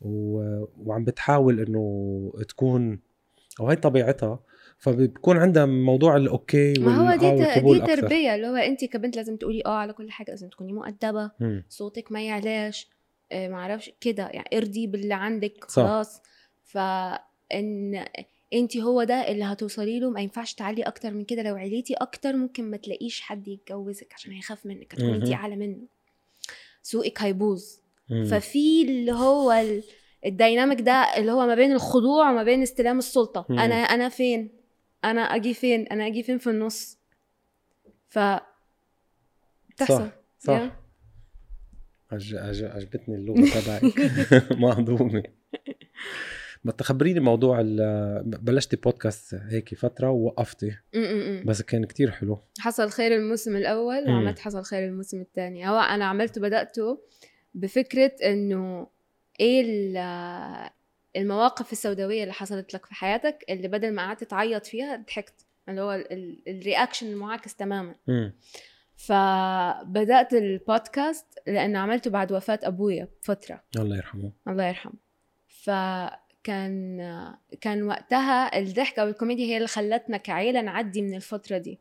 [0.00, 0.38] و...
[0.84, 2.98] وعم بتحاول إنه تكون
[3.60, 4.40] أو هي طبيعتها
[4.78, 9.62] فبكون عندها موضوع الاوكي ما هو دي دي تربية اللي هو انت كبنت لازم تقولي
[9.66, 11.64] آه على كل حاجة لازم تكوني مؤدبة مم.
[11.68, 12.88] صوتك ما يعلاش
[13.32, 15.64] آه ما أعرفش كده يعني ارضي باللي عندك.
[15.68, 16.22] خلاص
[16.64, 18.04] فإن
[18.52, 22.36] انت هو ده اللي هتوصلي له ما ينفعش تعلي أكتر من كده لو عليتي أكتر
[22.36, 25.32] ممكن ما تلاقيش حد يتجوزك عشان هيخاف منك هتكون انت.
[25.32, 25.86] أعلى منه
[26.82, 27.64] سوقك هيبوظ.
[28.30, 29.82] ففي اللي هو ال-
[30.26, 33.58] الديناميك ده اللي هو ما بين الخضوع وما بين استلام السلطة مم.
[33.58, 34.50] أنا أنا فين
[35.10, 36.98] أنا أجي فين؟ أنا أجي فين في النص؟
[38.08, 38.18] ف
[39.76, 40.10] تحصل.
[40.38, 40.72] صح يا.
[42.12, 42.34] عج...
[42.34, 42.64] عج...
[42.64, 44.12] عجبتني اللغة تبعك.
[44.62, 45.22] مهضومه
[46.64, 48.22] ما تخبريني موضوع ال...
[48.24, 50.76] بلشتي بودكاست هيك فترة ووقفتي.
[51.44, 52.38] بس كان كتير حلو.
[52.58, 54.14] حصل خير الموسم الأول مم.
[54.14, 56.98] وعملت حصل خير الموسم الثاني هو أنا عملته بدأته
[57.54, 58.86] بفكرة إنه
[59.40, 59.62] إيه
[61.16, 65.46] المواقف السوداوية اللي حصلت لك في حياتك اللي بدل ما قعدت تعيط فيها ضحكت.
[65.68, 67.94] اللي هو ال- ال- الرياكشن المعاكس تماما.
[68.08, 68.32] مم.
[68.96, 73.62] فبدأت البودكاست لأن عملته بعد وفاة أبويا بفترة.
[73.76, 74.32] الله يرحمه.
[74.48, 74.92] الله يرحمه.
[75.48, 76.98] فكان
[77.60, 81.78] كان وقتها الضحكة والكوميديا هي اللي خلتنا كعيلة نعدي من الفترة دي.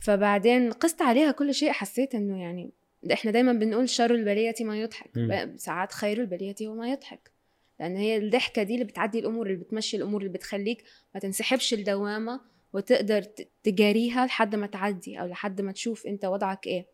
[0.00, 2.72] فبعدين قست عليها كل شيء حسيت إنه يعني
[3.12, 5.10] إحنا دايما بنقول شر البلية ما يضحك.
[5.56, 7.33] ساعات خير البلية هو ما يضحك.
[7.80, 10.84] لأن هي الضحكة دي اللي بتعدي الأمور اللي بتمشي الأمور اللي بتخليك
[11.14, 12.40] ما تنسحبش الدوامة
[12.72, 13.22] وتقدر
[13.62, 16.86] تجاريها لحد ما تعدي أو لحد ما تشوف أنت وضعك إيه.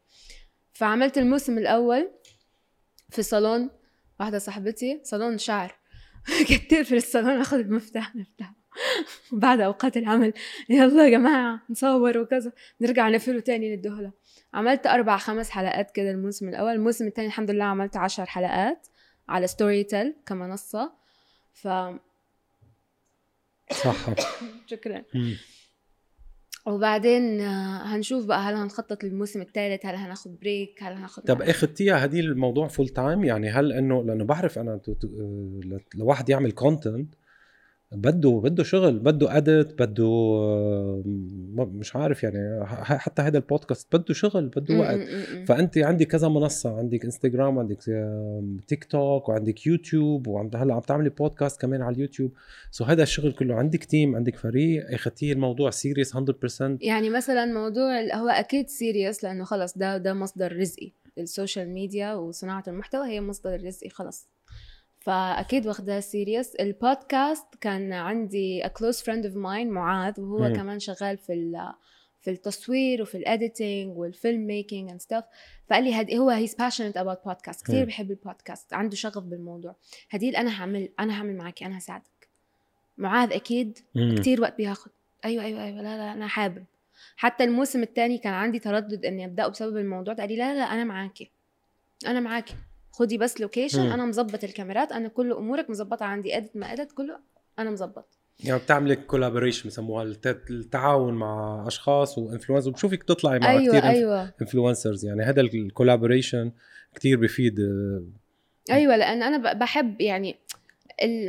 [0.73, 2.11] فعملت الموسم الأول
[3.11, 3.71] في صالون
[4.21, 5.75] واحدة صاحبتي صالون شعر.
[6.49, 8.55] كانت تقفل الصالون اخذ المفتاح نفتحه
[9.33, 10.33] بعد أوقات العمل
[10.69, 14.13] يلا يا جماعة نصور وكذا نرجع نقفله تاني ندهله
[14.55, 18.87] عملت أربع خمس حلقات كده الموسم الأول الموسم الثاني الحمد لله عملت عشر حلقات.
[19.31, 20.93] على ستوري تيل كمنصة.
[21.53, 21.69] ف
[23.85, 23.97] صح.
[24.71, 25.03] شكرا.
[26.67, 32.05] وبعدين آه، هنشوف بقى هل هنخطط للموسم الثالث هل هناخد break هل هناخد طب اخذتيها
[32.05, 37.15] هدي الموضوع full time يعني هل إنه لأنه بعرف أنا آه، لواحد يعمل content
[37.95, 41.03] بده بده شغل بده edit بده آه،
[41.57, 44.99] مش عارف يعني حتى هذا البودكاست بده شغل بده وقت.
[45.47, 47.79] فانت عندك كذا منصة عندك انستغرام عندك
[48.69, 52.33] تيك توك وعندك يوتيوب وعم هلأ عم تعملي بودكاست كمان على اليوتيوب.
[52.71, 56.21] so هذا الشغل كله عندك team عندك فريق أخذتيه الموضوع serious 100%
[56.81, 60.93] يعني مثلا موضوع هو أكيد serious لأنه خلص ده ده مصدر رزقي.
[61.19, 64.29] ال social media وصناعة المحتوى هي مصدر رزقي خلص.
[65.01, 70.57] فأكيد واخدها serious البودكاست كان عندي a close friend of mine معاذ وهو مم.
[70.57, 71.33] كمان شغال في
[72.21, 75.25] في التصوير وفي ال editing وال filmmaking and stuff
[75.67, 77.85] فقال لي هدي هو he's passionate about podcast كثير.
[77.85, 79.77] بحب البودكاست عنده شغف بالموضوع.
[80.11, 82.29] هديل أنا هعمل أنا هعمل معك أنا هساعدك.
[82.99, 84.15] معاذ أكيد مم.
[84.19, 84.91] كتير وقت بياخد.
[85.25, 86.65] أيوه أيوه أيوه لا لا أنا حابب.
[87.17, 90.23] حتى الموسم الثاني كان عندي تردد إني أبدأه بسبب الموضوع ده.
[90.23, 91.31] قال لي لا لا أنا معاكي.
[92.07, 92.55] أنا معاكي.
[92.93, 93.81] خدي بس location.
[93.93, 97.19] أنا مظبط الكاميرات أنا كل أمورك مظبطة عندي edit ما edit كله
[97.59, 98.19] أنا مظبط.
[98.45, 103.91] يعني بتعملي collaboration بسموها الت- التعاون مع أشخاص و influencers وبشوفك تطلعي مع أيوه كثير
[103.91, 104.33] أيوه.
[104.43, 106.53] influencers يعني هذا ال collaboration
[106.95, 108.03] كثير بفيد آه،
[108.71, 110.37] أيوه لأن أنا بحب يعني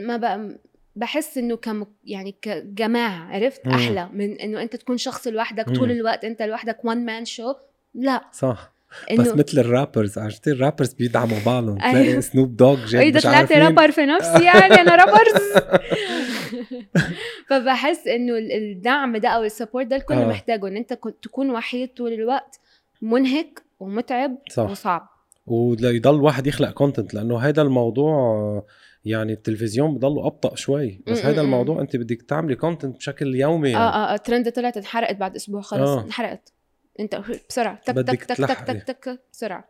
[0.02, 0.58] ما بقى
[0.96, 3.68] بحس إنه كم يعني كجماعة عرفت.
[3.68, 5.70] أحلى من إنه أنت تكون شخص لوحدك.
[5.76, 7.54] طول الوقت أنت لوحدك one man show
[7.94, 8.22] لا.
[8.32, 8.71] صح.
[9.20, 11.78] بس مثل ال rappers عرفتي ال rappers بيدعموا بعضهم.
[11.78, 13.62] تلاقي Snoop Dogg جاي اذا مش طلعت عارف مين.
[13.62, 15.42] رابر في نفسي يعني أنا رابرز
[17.50, 20.28] فبحس إنه ال- الدعم ده أو ال support ده الكل آه.
[20.28, 22.60] محتاجه إن أنت تكون وحيد طول الوقت
[23.02, 25.08] منهك ومتعب صح وصعب
[25.46, 28.66] ويضل الواحد يخلق content لأنه هذا الموضوع آه،
[29.06, 31.42] يعني التلفزيون بضله أبطأ شوي بس هذا.
[31.42, 33.84] الموضوع أنت بدك تعملي content بشكل يومي يعني.
[33.84, 36.04] آه آه الترند طلعت انحرقت بعد أسبوع خلص آه.
[36.04, 36.54] انحرقت
[37.00, 37.82] انت بسرعة.
[37.86, 38.58] تك تك تك تك.
[38.68, 39.70] تك تك بسرعة.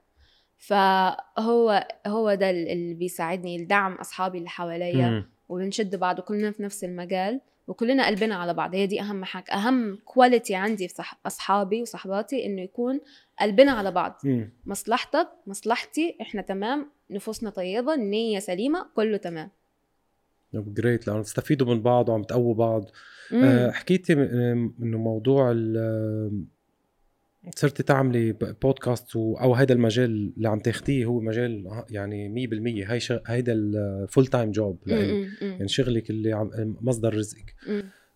[0.58, 5.26] فهو هو ده اللي بيساعدني الدعم أصحابي اللي حواليا.
[5.50, 7.42] وبنشد بعض وكلنا في نفس المجال.
[7.68, 8.76] وكلنا قلبنا على بعض.
[8.76, 9.52] هي دي أهم حاجة.
[9.54, 11.20] أهم quality عندي في صح...
[11.26, 13.00] أصحابي وصحباتي إنه يكون
[13.40, 14.20] قلبنا على بعض.
[14.24, 14.50] مم.
[14.66, 16.92] مصلحتك مصلحتي إحنا تمام.
[17.10, 19.50] نفوسنا طيبة النية سليمة كله تمام.
[20.54, 22.86] great لأنه تستفيدوا من بعض وعم تقووا بعض.
[23.32, 23.44] مم.
[23.44, 25.52] آه، حكيتي م- إنه موضوع
[27.56, 32.48] صرتي تعملي بودكاست و- أو هذا المجال اللي عم تاخديه هو مجال يعني
[32.86, 33.20] 100% هي شغ...
[33.28, 34.80] هيدا ال full time job
[35.42, 36.50] يعني شغلك اللي عم
[36.82, 37.56] مصدر رزقك.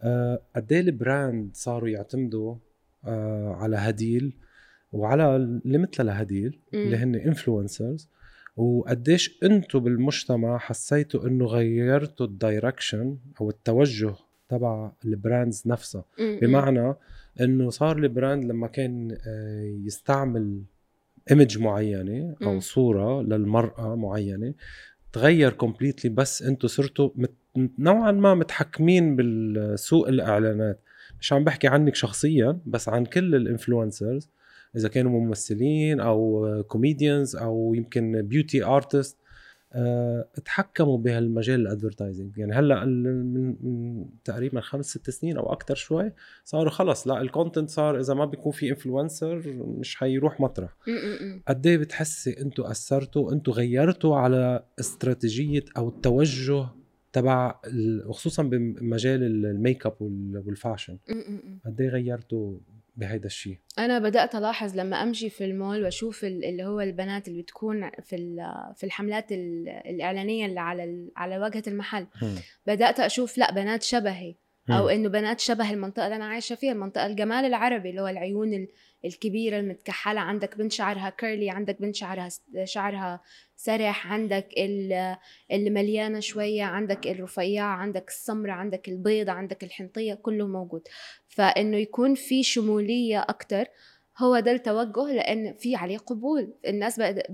[0.02, 2.56] آه، قد إيه ال brand صاروا يعتمدوا
[3.06, 4.34] آه، على هديل
[4.92, 6.60] وعلى اللي مثل لهديل.
[6.74, 8.10] اللي هن influencers
[8.58, 14.14] وقديش أنتم بالمجتمع حسيتوا إنه غيرتوا ال direction أو التوجه
[14.50, 16.06] تبع ال brands نفسها؟
[16.42, 16.94] بمعنى
[17.42, 20.62] إنه صار ال brand لما كان آه، يستعمل
[21.32, 22.60] image معينة أو.
[22.60, 24.54] صورة للمرأة معينة
[25.14, 27.34] تغير completely بس أنتم صرتوا مت
[27.80, 30.82] نوعا ما متحكمين بالسوق الإعلانات
[31.20, 34.30] مش عم بحكي عنك شخصيا بس عن كل ال influencers
[34.76, 39.18] إذا كانوا ممثلين أو comedians أو يمكن beauty artist
[40.46, 46.12] تحكموا بهالمجال ال advertising يعني هلأ من, من تقريبا خمس ست سنين أو أكثر شوي
[46.44, 50.78] صاروا خلص لا ال content صار إذا ما بيكون في influencer مش حيروح مطرح.
[51.48, 56.68] قد إيه بتحسي أنتوا أثرتوا أنتوا غيرتوا على استراتيجية أو التوجه
[57.14, 57.60] تبع
[58.06, 60.98] وخصوصا بمجال ال- الميك اب وال- وال fashion.
[61.66, 62.58] قد إيه غيرتوا
[62.96, 67.42] بهيدا الشيء أنا بدأت ألاحظ لما أمشي في المول وأشوف ال- اللي هو البنات اللي
[67.42, 68.36] بتكون في
[68.76, 72.08] في الحملات ال- الإعلانية اللي على على واجهه المحل.
[72.68, 74.36] بدأت أشوف لأ بنات شبهي.
[74.70, 78.54] أو إنه بنات شبه المنطقة اللي أنا عايشة فيها المنطقة الجمال العربي اللي هو العيون
[78.54, 78.68] ال-
[79.06, 80.20] الكبيرة المتكحلة.
[80.22, 82.30] عندك بنت شعرها curly عندك بنت شعرها
[82.64, 83.22] شعرها
[83.56, 85.16] سرح عندك ال-
[85.52, 90.82] اللي مليانة شوية عندك الرفيعة عندك السمراء عندك البيضة عندك الحنطية كله موجود.
[91.28, 93.66] فإنه يكون في شمولية أكتر
[94.18, 96.54] هو ده التوجه لأن في عليه قبول.
[96.68, 97.28] الناس بقى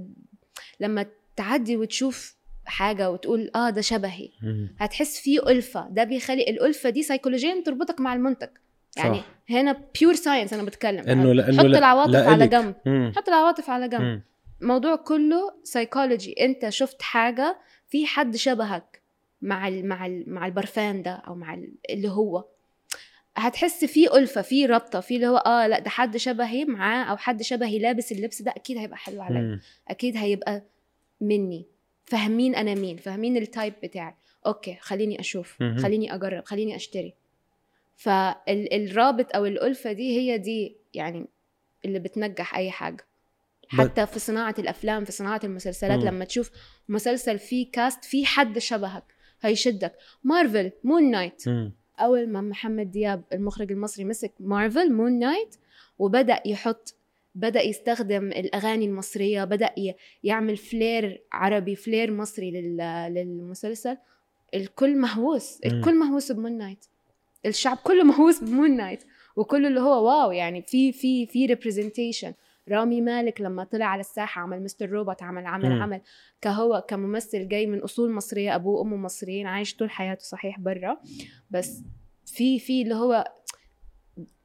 [0.80, 2.41] لما تعدي وتشوف
[2.72, 4.30] حاجة وتقول آه ده شبهي.
[4.80, 5.88] هتحس فيه ألفة.
[5.90, 8.50] ده بيخلي الألفة دي سيكولوجيا تربطك مع المنتج
[8.98, 9.26] يعني صح.
[9.50, 11.00] هنا pure science أنا بتكلم.
[11.10, 12.50] إنه لأنه حط لا- العواطف على لإلك.
[12.86, 13.16] جنب.
[13.16, 14.22] حط العواطف على جنب.
[14.62, 17.58] الموضوع كله سيكولوجي أنت شفت حاجة
[17.90, 19.02] في حد شبهك
[19.42, 22.46] مع ال مع ال مع البرفان ده أو مع ال- اللي هو.
[23.38, 27.18] هتحس في ألفة في ربطة في اللي هو آه لا ده حد شبهي معاه أو
[27.18, 29.60] حد شبهي لابس اللبس ده أكيد هيبقى حلو عليا.
[29.88, 30.64] أكيد هيبقى
[31.22, 31.66] مني.
[32.06, 35.64] فاهمين أنا مين فاهمين ال type بتاعي okay خليني أشوف.
[35.78, 37.14] خليني أجرب خليني أشتري
[37.96, 41.28] فالرابط أو الألفة دي هي دي يعني
[41.86, 43.06] اللي بتنجح أي حاجة
[43.68, 46.06] حتى في صناعة الأفلام في صناعة المسلسلات مم.
[46.08, 46.52] لما تشوف
[46.90, 49.04] مسلسل فيه cast فيه حد شبهك
[49.42, 51.74] هيشدك مارفل مون نايت مم.
[52.00, 55.56] أول ما محمد دياب المخرج المصري مسك مارفل مون نايت
[56.00, 56.96] وبدأ يحط
[57.36, 59.70] بدأ يستخدم الأغاني المصرية بدأ
[60.24, 63.98] يعمل flair عربي flair مصري لل- للمسلسل.
[64.54, 65.60] الكل مهووس.
[65.66, 66.86] الكل مهووس بمون نايت.
[67.46, 69.04] الشعب كله مهووس بمون نايت.
[69.36, 72.34] وكله اللي هو wow يعني في في في representation
[72.70, 75.82] رامي مالك لما طلع على الساحة عمل مستر روبوت عمل عمل مم.
[75.82, 76.02] عمل.
[76.42, 80.98] كهو كممثل جاي من أصول مصرية أبوه وأمه مصريين عايش طول حياته صحيح برا.
[81.52, 81.84] بس
[82.26, 83.32] في في اللي هو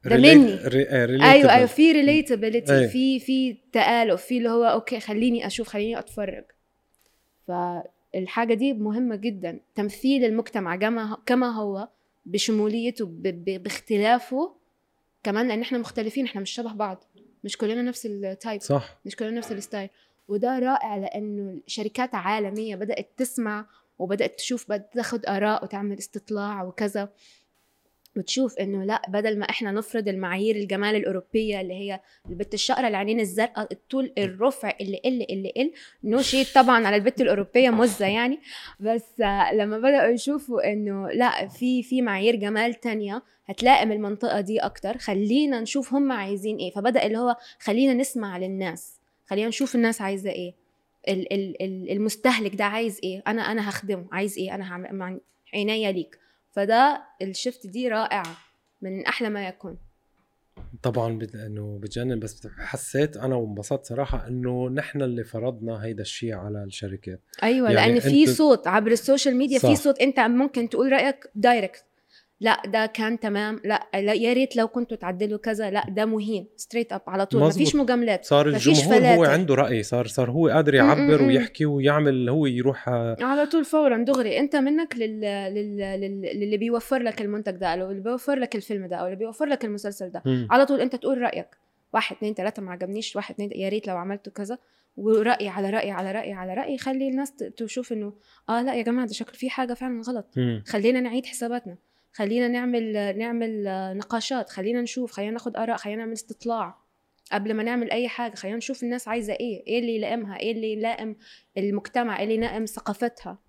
[0.09, 0.53] ده مني.
[0.53, 1.65] آه، أيوه أيوه.
[1.65, 2.87] في relatability أي.
[2.87, 6.43] في في تآلف في اللي هو okay خليني أشوف خليني أتفرج.
[7.47, 9.59] فالحاجة دي مهمة جدا.
[9.75, 10.75] تمثيل المجتمع
[11.25, 11.87] كما هو
[12.25, 14.55] بشموليته باختلافه.
[15.23, 17.03] كمان لأن إحنا مختلفين إحنا مش شبه بعض.
[17.43, 18.97] مش كلنا نفس ال type صح.
[19.05, 19.89] مش كلنا نفس ال style
[20.27, 23.65] وده رائع لأنه شركات عالمية بدأت تسمع
[23.99, 27.09] وبدأت تشوف بدأت تاخد آراء وتعمل استطلاع وكذا.
[28.17, 31.99] وتشوف إنه لأ بدل ما إحنا نفرض المعايير الجمال الأوروبية اللي هي
[32.29, 35.71] البت الشقرة العينين الزرقاء الطول الرفع اللي قل اللي قل
[36.03, 36.19] نو
[36.55, 38.39] طبعا على البت الأوروبية مزة يعني.
[38.79, 39.19] بس
[39.53, 44.97] لما بدأوا يشوفوا إنه لأ في في معايير جمال تانية هتلائم المنطقة دي أكتر.
[44.97, 46.71] خلينا نشوف هم عايزين إيه.
[46.71, 48.99] فبدأ اللي هو خلينا نسمع للناس.
[49.25, 50.53] خلينا نشوف الناس عايزة إيه.
[51.07, 53.23] ال- ال- ال- المستهلك ده عايز إيه.
[53.27, 54.05] أنا أنا هخدمه.
[54.11, 54.55] عايز إيه.
[54.55, 55.19] أنا هعمل
[55.53, 56.19] عينيا ليك.
[56.57, 58.37] فده الشفت دي رائعه
[58.81, 59.77] من أحلى ما يكون.
[60.83, 66.63] طبعا إنه بتجنن بس حسيت أنا وانبسطت صراحة إنه نحن اللي فرضنا هيدا الشيء على
[66.63, 67.21] الشركات.
[67.43, 69.75] أيوه يعني لأن في صوت عبر ال social media في.
[69.75, 71.85] صوت أنت ممكن تقول رأيك direct
[72.39, 73.59] لا ده كان تمام.
[73.63, 75.69] لا, لا يا ريت لو كنتوا تعدلوا كذا.
[75.71, 77.41] لا ده مهين straight up على طول.
[77.41, 78.25] مفيش مجاملات.
[78.25, 79.23] صار الجمهور هو.
[79.23, 79.83] عنده رأي.
[79.83, 81.23] صار صار هو قادر يعبر.
[81.23, 84.03] ويحكي ويعمل هو يروح آه، على طول فورا.
[84.03, 85.21] دغري انت منك لل...
[85.21, 85.77] لل...
[85.77, 86.21] لل...
[86.21, 89.65] للي بيوفر لك المنتج ده أو اللي بيوفر لك الفيلم ده أو اللي بيوفر لك
[89.65, 90.21] المسلسل ده.
[90.25, 90.47] مم.
[90.51, 91.47] على طول انت تقول رأيك.
[91.93, 93.15] واحد اتنين تلاتة ما عجبنيش.
[93.15, 94.57] واحد اتنين يا ريت لو عملتوا كذا.
[94.97, 98.13] ورأي على رأي على رأي على رأي خلي الناس تشوف إنه
[98.49, 100.35] آه لا يا جماعة ده شكل في حاجة فعلا غلط.
[100.67, 101.77] خلينا نعيد حساباتنا.
[102.17, 103.63] خلينا نعمل نعمل
[103.97, 106.77] نقاشات خلينا نشوف خلينا ناخد آراء خلينا نعمل استطلاع
[107.31, 110.73] قبل ما نعمل أي حاجة خلينا نشوف الناس عايزة إيه إيه اللي يلائمها إيه اللي
[110.73, 111.15] يلائم
[111.57, 113.39] المجتمع إيه اللي يلائم ثقافتها.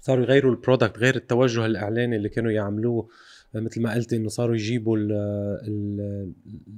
[0.00, 3.08] صاروا يغيروا البرودكت غير التوجه الإعلاني اللي كانوا يعملوه
[3.54, 4.96] مثل ما قلت إنه صاروا يجيبوا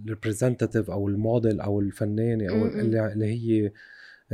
[0.04, 3.72] ال representative أو الموديل أو الفنانة أو اللي هي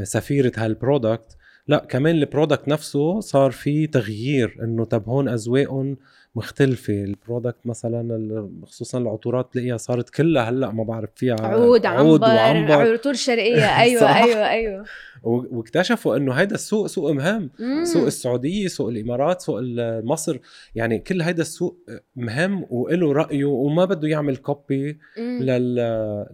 [0.05, 1.37] سفيرة هال product
[1.69, 5.97] لا كمان ال product نفسه صار في تغيير إنه طب هون أذواقهم
[6.37, 7.05] مختلفة.
[7.05, 12.93] ال product مثلا خصوصا العطورات تلاقيها صارت كلها هلأ ما بعرف فيها عود عنبر وعنبر.
[12.93, 13.65] عطور شرقية.
[13.83, 14.17] أيوه صح.
[14.17, 14.85] أيوه أيوه.
[15.23, 17.51] و- واكتشفوا إنه هيدا السوق سوق مهم.
[17.59, 17.85] مم.
[17.85, 19.61] سوق السعودية سوق الإمارات سوق
[20.05, 20.39] مصر.
[20.75, 21.79] يعني كل هيدا السوق
[22.17, 24.99] مهم وله رأيه وما بده يعمل copy.
[25.19, 25.75] لل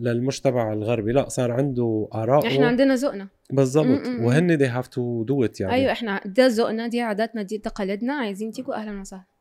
[0.01, 1.13] للمجتمع الغربي.
[1.13, 3.29] لا صار عنده اراء إحنا عندنا ذوقنا.
[3.53, 4.07] بالضبط.
[4.21, 5.73] وهن they have to do it يعني.
[5.75, 8.13] أيوه إحنا ده ذوقنا دي عاداتنا دي تقاليدنا.
[8.15, 9.32] عايزين تيجوا أهلا وسهلا.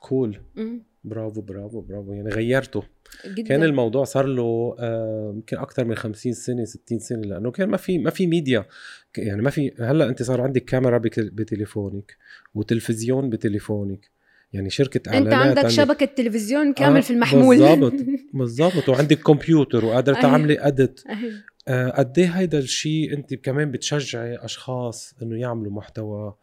[0.00, 0.82] cool مم.
[1.04, 2.82] برافو برافو برافو يعني غيرته
[3.26, 7.68] جدا كان الموضوع صار له آه، يمكن أكثر من 50 سنة 60 سنة لأنه كان
[7.68, 8.64] ما في ما في ميديا
[9.16, 12.16] يعني ما في هلأ أنت صار عندك كاميرا بتليفونك
[12.54, 14.10] وتلفزيون بتليفونك
[14.52, 17.92] يعني شركة أنت إعلانات عندك شبكة تلفزيون كامل آه، في المحمول بالضبط.
[18.34, 20.22] بالضبط وعندك كمبيوتر وقادره أيوة.
[20.22, 21.32] تعملي ادت أيوة.
[21.68, 26.34] آه، قد إيه هيدا الشيء أنت كمان بتشجعي أشخاص إنه يعملوا محتوى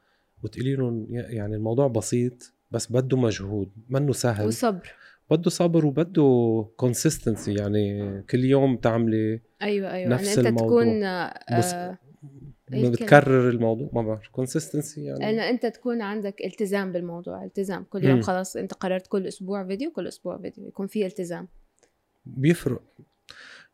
[0.44, 4.48] وتقولي لهم يعني الموضوع بسيط بس بده مجهود منه سهل.
[4.48, 4.92] وصبر.
[5.32, 10.10] بده صبر وبده كونسيستنسي يعني كل يوم تعملي أيوه أيوه.
[10.10, 10.84] نفس ان انت الموضوع.
[10.84, 11.00] تكون
[11.60, 11.98] بس آه
[12.72, 14.28] ما؟ بتكرر الموضوع ما بعرف.
[14.28, 17.84] consistency يعني ان أنت تكون عندك التزام بالموضوع التزام.
[17.84, 18.22] كل يوم.
[18.22, 21.48] خلاص أنت قررت كل أسبوع فيديو كل أسبوع فيديو يكون في التزام.
[22.26, 22.82] بيفرق.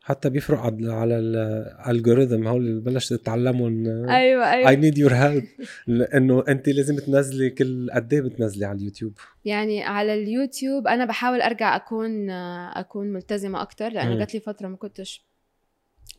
[0.05, 4.69] حتى بيفرق على على ال algorithm هول اللي بلشت تتعلمهم أيوه أيوه.
[4.69, 5.45] I need your help
[5.87, 9.13] لأنه أنت لازم تنزلي كل قد إيه بتنزلي على اليوتيوب.
[9.45, 14.17] يعني على اليوتيوب أنا بحاول أرجع أكون أكون ملتزمة أكتر لأنه.
[14.17, 15.25] جات لي فترة ما كنتش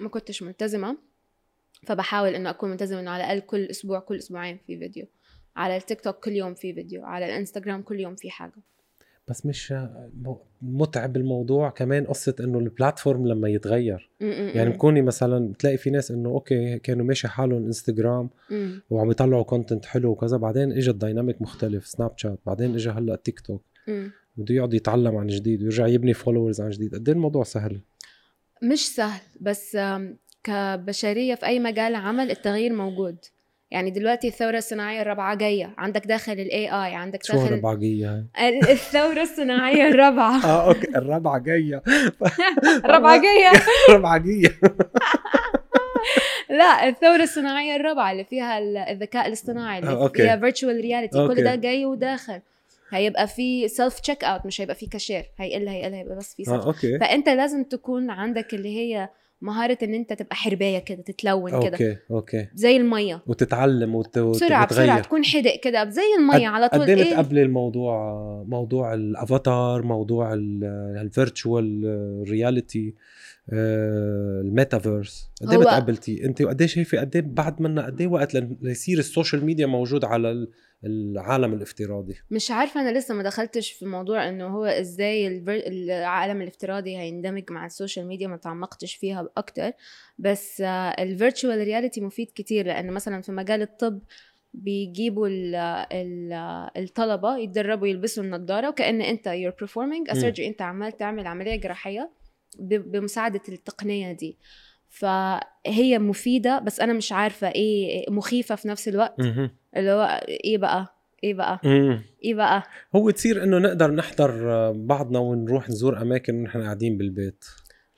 [0.01, 0.99] ما كنتش ملتزمة.
[1.87, 5.07] فبحاول إنه أكون ملتزمة إنه على الأقل كل أسبوع كل أسبوعين في فيديو.
[5.57, 8.62] على التيك توك كل يوم في فيديو على الانستغرام كل يوم في حاجة.
[9.29, 9.74] بس مش
[10.62, 11.70] متعب الموضوع.
[11.70, 14.11] كمان قصة إنه ال platform لما يتغير.
[14.20, 14.70] يعني.
[14.70, 18.31] بكوني مثلا بتلاقي في ناس إنه okay كانوا ماشي حالهم انستغرام.
[18.91, 20.37] وعم يطلعوا content حلو وكذا.
[20.37, 23.62] بعدين اجى ال dynamic مختلف سناب شات بعدين اجى هلأ تيك توك.
[24.37, 26.95] بده يقعد يتعلم عن جديد ويرجع يبني followers عن جديد.
[26.95, 27.81] قد الموضوع سهل؟
[28.62, 29.79] مش سهل بس
[30.45, 33.16] كبشرية في أي مجال عمل التغيير موجود.
[33.71, 35.75] يعني دلوقتي الثورة الصناعية الرابعة جاية.
[35.79, 40.45] عندك داخل ال AI عندك داخل هالربعجية هاي ال- الثورة الصناعية الرابعة.
[40.47, 40.89] آه أوكي.
[40.97, 41.83] الربعة جاية.
[42.85, 43.51] الرابعة جاية.
[43.97, 44.49] ربعجية
[46.51, 50.23] لا الثورة الصناعية الرابعة اللي فيها ال- الذكاء الاصطناعي اللي آه، أوكي.
[50.23, 51.35] فيها virtual reality okay.
[51.35, 52.41] كل ده جاي وداخل.
[52.91, 56.61] هيبقى في self check out مش هيبقى في كاشير هيقل هيقل هيبقى بس في آه
[56.61, 59.09] self okay فأنت لازم تكون عندك اللي هي
[59.41, 61.59] مهارة إن أنت تبقى حرباية كده تتلون كده.
[61.72, 62.47] أوكي أوكي.
[62.55, 63.22] زي المية.
[63.26, 64.18] وتتعلم وت...
[64.18, 66.80] بسرعة بسرعة تكون حدق كده زي المية على طول.
[66.82, 68.14] قد إيه؟ إيه بتقبلي الموضوع
[68.49, 71.85] موضوع الأفاتار موضوع ال virtual
[72.29, 72.95] reality
[74.41, 75.31] ال metaverse.
[75.43, 78.99] قد إيه بتقبلتي أنت وقد إيه شايفه قد إيه بعد منا قد إيه وقت ليصير
[78.99, 80.49] ال social media موجود على ال-
[80.85, 82.14] العالم الافتراضي.
[82.31, 87.66] مش عارفة أنا لسه ما دخلتش في موضوع إنه هو إزاي العالم الافتراضي هيندمج مع
[87.67, 89.72] ال social media ما تعمقتش فيها أكتر.
[90.18, 90.61] بس
[90.99, 94.01] ال virtual reality مفيد كتير لأنه مثلا في مجال الطب
[94.55, 95.55] بيجيبوا ال
[95.93, 96.33] ال
[96.77, 100.12] الطلبة يتدربوا يلبسوا النضارة وكأن أنت you're performing.
[100.12, 102.11] a surgery أنت عمال تعمل عملية جراحية
[102.59, 104.39] بمساعدة التقنية دي.
[104.89, 109.20] فهي مفيدة بس أنا مش عارفة إيه مخيفة في نفس الوقت.
[109.77, 112.03] اللي هو إيه بقى؟ إيه بقى؟ مم.
[112.24, 112.62] إيه بقى؟
[112.97, 114.33] هو تصير إنه نقدر نحضر
[114.72, 117.45] بعضنا ونروح نزور أماكن ونحن قاعدين بالبيت.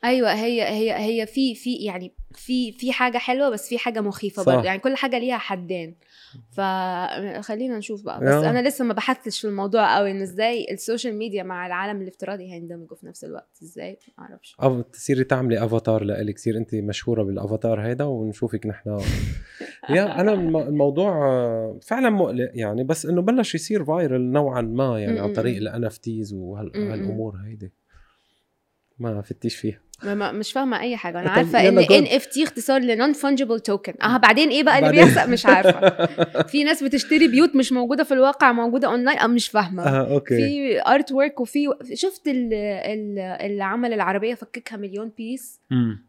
[0.04, 4.44] أيوه هي هي هي في في يعني في في حاجة حلوة بس في حاجة مخيفة.
[4.44, 4.64] برضه.
[4.64, 5.94] يعني كل حاجة ليها حدين.
[6.50, 8.20] فخلينا نشوف بقى.
[8.20, 8.44] بس.
[8.44, 12.52] أنا لسه ما بحثتش في الموضوع قوي إن إزاي ال social media مع العالم الافتراضي
[12.52, 13.58] هيندمجوا في نفس الوقت.
[13.62, 14.56] إزاي؟ ما أعرفش.
[14.62, 16.34] أو تصيري تعملي أفاتار لإلك.
[16.34, 18.98] تصير انت مشهورة بالأفاتار هيدا ونشوفك نحن.
[19.96, 21.12] يا أنا الم- الموضوع
[21.82, 25.56] فعلا مقلق يعني بس إنه بلش يصير viral نوعا ما يعني عن طريق.
[25.56, 26.32] ال NFTs.
[26.34, 27.72] وهالامور هيدي.
[28.98, 29.80] ما فتيش فيها.
[30.04, 31.20] ما- ما مش فاهمة أي حاجة.
[31.20, 31.78] أنا عارفة إن.
[31.78, 34.90] NFT اختصار ل non fungible token آه بعدين إيه بقى اللي.
[34.90, 36.06] بيحصل؟ مش عارفة.
[36.52, 39.82] في ناس بتشتري بيوت مش موجودة في الواقع موجودة اونلاين آه مش فاهمة.
[39.86, 40.36] آه okay.
[40.36, 45.60] في artwork وفي شفت ال- ال- اللي عمل العربية فككها مليون piece.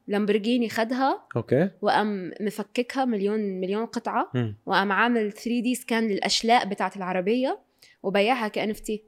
[0.07, 1.21] لامبرجيني خدها.
[1.35, 1.69] okay.
[1.81, 4.31] وقام مفككها مليون مليون قطعة.
[4.65, 7.59] وقام عامل 3D scan للأشلاء بتاعت العربية.
[8.03, 9.03] وبيعها ك NFT.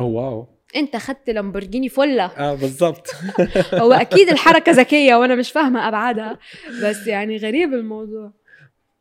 [0.00, 0.55] oh wow.
[0.76, 3.14] انت خدت لامبرجيني فله آه بالضبط.
[3.82, 6.38] هو أكيد الحركة ذكية وأنا مش فاهمة أبعادها
[6.82, 8.32] بس يعني غريب الموضوع.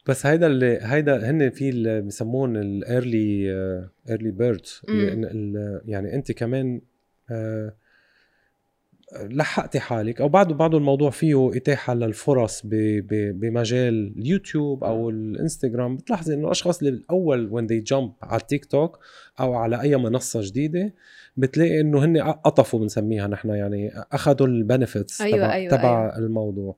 [0.07, 3.51] بس هيدا اللي هيدا هن في اللي بسمون ال
[4.09, 4.81] early early birds.
[5.85, 6.81] يعني أنت كمان
[7.31, 7.73] آه،
[9.23, 15.95] لحقتي حالك أو بعده بعده الموضوع فيه إتاحة للفرص بمجال اليوتيوب أو الإنستغرام.
[15.97, 18.99] بتلاحظي إنه الأشخاص اللي الأول when they jump على التيك توك
[19.39, 20.93] أو على أي منصة جديدة
[21.37, 26.17] بتلاقي إنه هن قطفوا بنسميها نحن يعني اخذوا ال benefits أيوة، تبع, أيوة، تبع أيوة.
[26.17, 26.77] الموضوع.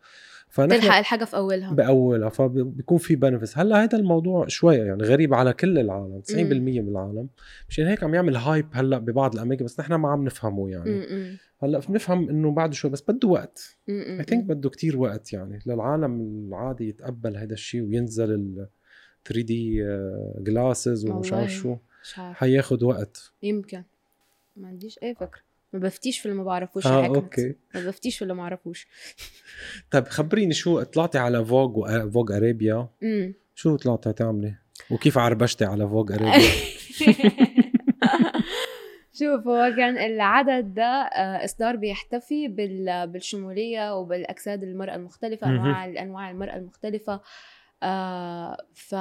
[0.50, 1.74] فنحن تلحق الحاجة في أولها.
[1.74, 6.34] بأولها فبيكون في بنفس هلأ هذا الموضوع شوية يعني غريب على كل العالم 90%
[6.82, 7.30] من العالم.
[7.70, 10.92] مشان هيك عم يعمل hype هلأ ببعض الأماكن بس نحن ما عم نفهمه يعني.
[10.92, 11.38] م-م.
[11.64, 13.78] هلأ بنفهم إنه بعد شوي بس بده وقت.
[13.90, 18.68] I think بده كتير وقت يعني للعالم العادي يتقبل هذا الشيء وينزل ال
[19.26, 19.84] 3D
[20.40, 21.52] glasses ومش عارف.
[21.52, 21.76] شو.
[22.14, 23.34] حياخد وقت.
[23.44, 23.84] يمكن.
[24.58, 25.42] ما عنديش أي فكرة.
[25.74, 27.06] ما بفتيش في اللي ما بعرفوش آه.
[27.08, 27.56] okay.
[27.76, 28.88] ما بفتيش في اللي ما اعرفوش
[29.92, 34.56] طيب خبريني شو طلعتي على فوج وفوج أرابيا؟ امم شو طلعتي تعملي؟
[34.92, 36.50] وكيف عربشتي على فوج أرابيا؟
[39.20, 45.48] شوف هو كان العدد ده آه، إصدار بيحتفي بال- بالشمولية وبالأجساد المرأة المختلفة.
[45.50, 47.22] أنواع أنواع المرأة المختلفة.
[47.84, 48.96] آه، ف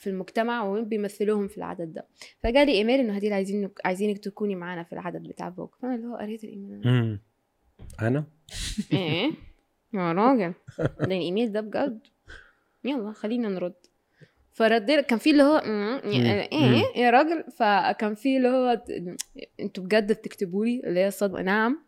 [0.00, 2.06] في المجتمع وين بيمثلوهم في العدد ده.
[2.42, 5.74] فجالي إيميل إنه هديل عايزين عايزينك تكوني معانا في العدد بتاع فوق.
[5.82, 7.18] فأنا اللي هو قريت الإيميل.
[8.02, 8.24] أنا؟
[8.92, 9.30] إيه؟
[9.94, 10.54] يا راجل.
[10.78, 12.00] ده الإيميل ده بجد.
[12.84, 13.74] يلا خلينا نرد.
[14.52, 17.44] فردينا كان في اللي هو "مم، إيه؟ يا راجل.
[17.56, 18.82] فكان في اللي هو
[19.60, 21.78] أنتوا بجد بتكتبوا لي اللي هي الصدمه نعم.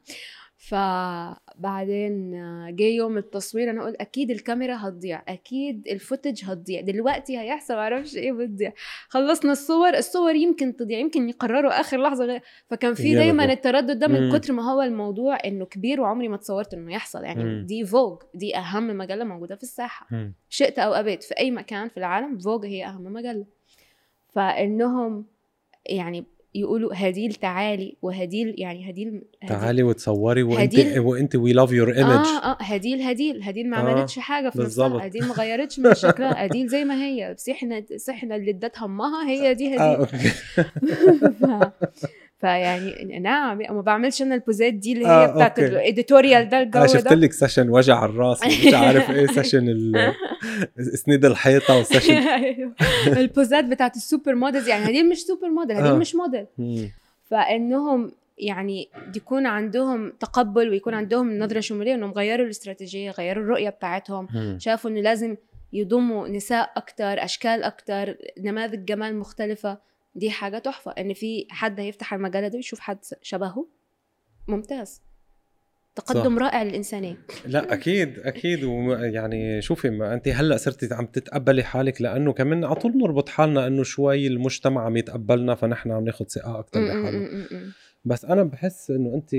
[0.69, 2.31] فبعدين
[2.77, 8.33] جه يوم التصوير أنا أقول أكيد الكاميرا هتضيع أكيد الفوتج هتضيع دلوقتي هيحصل معرفش إيه
[8.33, 8.73] بتضيع
[9.09, 13.45] خلصنا الصور الصور يمكن تضيع يمكن يقرروا آخر لحظة غير فكان في دايما.
[13.53, 14.39] التردد ده من مم.
[14.39, 17.67] كتر ما هو الموضوع إنه كبير وعمري ما تصورت إنه يحصل يعني مم.
[17.67, 20.35] دي فوج دي أهم مجلة موجودة في الساحة أمم.
[20.49, 23.45] شئت أو أبيت في أي مكان في العالم فوج هي أهم مجلة
[24.35, 25.25] فإنهم
[25.87, 26.25] يعني
[26.55, 29.09] يقولوا هديل تعالي وهديل يعني هديل,
[29.43, 33.77] هديل تعالي وتصوري وانت وانت we love your image آه آه هديل هديل هديل ما
[33.77, 34.59] آه، عملتش حاجة في.
[34.59, 37.35] نفسها هديل ما غيرتش من شكلها هديل زي ما هي
[37.91, 40.07] بس إحنا اللي ادت همها هي دي هديل
[41.41, 41.47] ف...
[42.43, 45.73] فيعني نعم ما بعملش أنا ال poseات دي اللي هي آه، بتاعت okay.
[45.73, 49.93] ال editorial ده الجو أنا شفت ده لك session وجع الرأس مش عارف إيه session
[50.79, 52.75] اسند الحيطة و session أيوه.
[53.07, 55.97] ال poseات بتاعت ال super models يعني هديل مش super model هديل آه.
[55.97, 56.47] مش موديل.
[57.25, 64.29] فإنهم يعني يكون عندهم تقبل ويكون عندهم نظرة شمولية إنهم غيروا الاستراتيجية غيروا الرؤية بتاعتهم
[64.35, 64.59] مم.
[64.61, 65.37] شافوا إنه لازم
[65.73, 69.79] يضموا نساء أكتر أشكال أكتر نماذج جمال مختلفة
[70.15, 73.67] دي حاجة تحفة إن في حد هيفتح المجال ده ويشوف حد شبهه.
[74.49, 75.03] ممتاز.
[75.95, 76.43] تقدم صح.
[76.43, 77.17] رائع للإنسانية.
[77.47, 78.65] لا أكيد أكيد.
[78.65, 83.67] ويعني شوفي ما انت هلأ صرتي عم تتقبلي حالك لأنه كمان على طول بنربط حالنا
[83.67, 87.73] إنه شوي المجتمع عم يتقبلنا فنحن عم ناخذ ثقة أكثر بحالنا.
[88.05, 89.31] بس أنا بحس إنه انت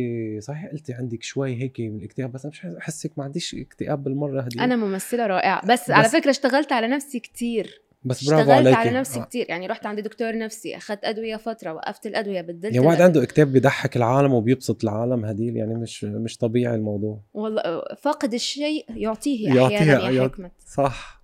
[0.43, 4.41] صحيح قلتي عندك شوي هيك من الاكتئاب بس أنا مش أحسك ما عنديش اكتئاب بالمرة
[4.41, 5.65] هدي أنا ممثلة رائعة.
[5.65, 7.81] بس, بس- على فكرة اشتغلت على نفسي كتير.
[8.05, 8.75] بس برافو اشتغلت عليكي.
[8.89, 9.23] على نفسي آه.
[9.23, 13.01] كتير يعني رحت عند دكتور نفسي أخذت أدوية فترة وقفت الأدوية بدلت يا واحد.
[13.01, 17.19] عنده اكتئاب بيضحك العالم وبيبسط العالم هديل يعني مش مش طبيعي الموضوع.
[17.33, 17.61] والله
[18.01, 20.51] فاقد الشيء يعطيه يعطيه- أحيانا يا يعط- حكمة.
[20.75, 21.23] صح.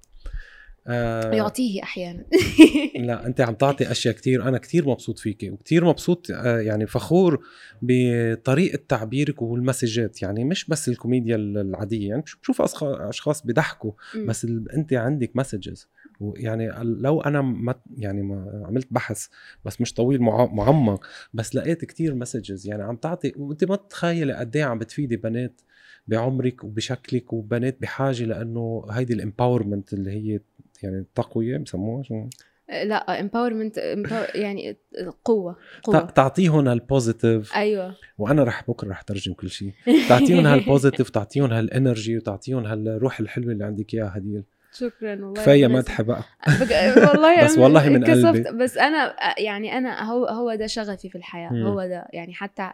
[0.87, 1.31] آه.
[1.35, 2.25] يعطيه أحيانا.
[3.07, 7.39] لا أنت عم تعطي أشياء كتير أنا كتير مبسوط فيكي وكتير مبسوط آه، يعني فخور
[7.81, 13.91] بطريقة تعبيرك وال messageات يعني مش بس الكوميديا العادية يعني بشوف أشخاص بيضحكوا.
[14.27, 15.87] بس أنت عندك messages.
[16.19, 19.27] ويعني لو أنا ما يعني ما عملت بحث
[19.65, 24.33] بس مش طويل مع- معمق بس لقيت كتير messages يعني عم تعطي وأنت ما تتخيلي
[24.33, 25.61] قد إيه عم بتفيدي بنات
[26.07, 30.39] بعمرك وبشكلك وبنات بحاجة لأنه هيدي ال empowerment اللي هي
[30.83, 32.25] يعني التقوية بسموها شو؟
[32.69, 33.77] لا empowerment
[34.35, 34.77] يعني
[35.25, 35.99] قوة قوة.
[35.99, 37.95] تعطيهم هال positive أيوه.
[38.17, 39.71] وأنا رح بكرة رح ترجم كل شيء
[40.09, 44.43] تعطيهم هال positive تعطيهم هال energy وتعطيهم هالروح الحلوة اللي عندك إياها هديل.
[44.73, 48.03] شكرا والله كفاية مدح بقى بق- والله بس والله من.
[48.05, 48.51] قلبي.
[48.51, 51.67] بس أنا يعني أنا هو هو ده شغفي في الحياة مم.
[51.67, 52.71] هو ده يعني حتى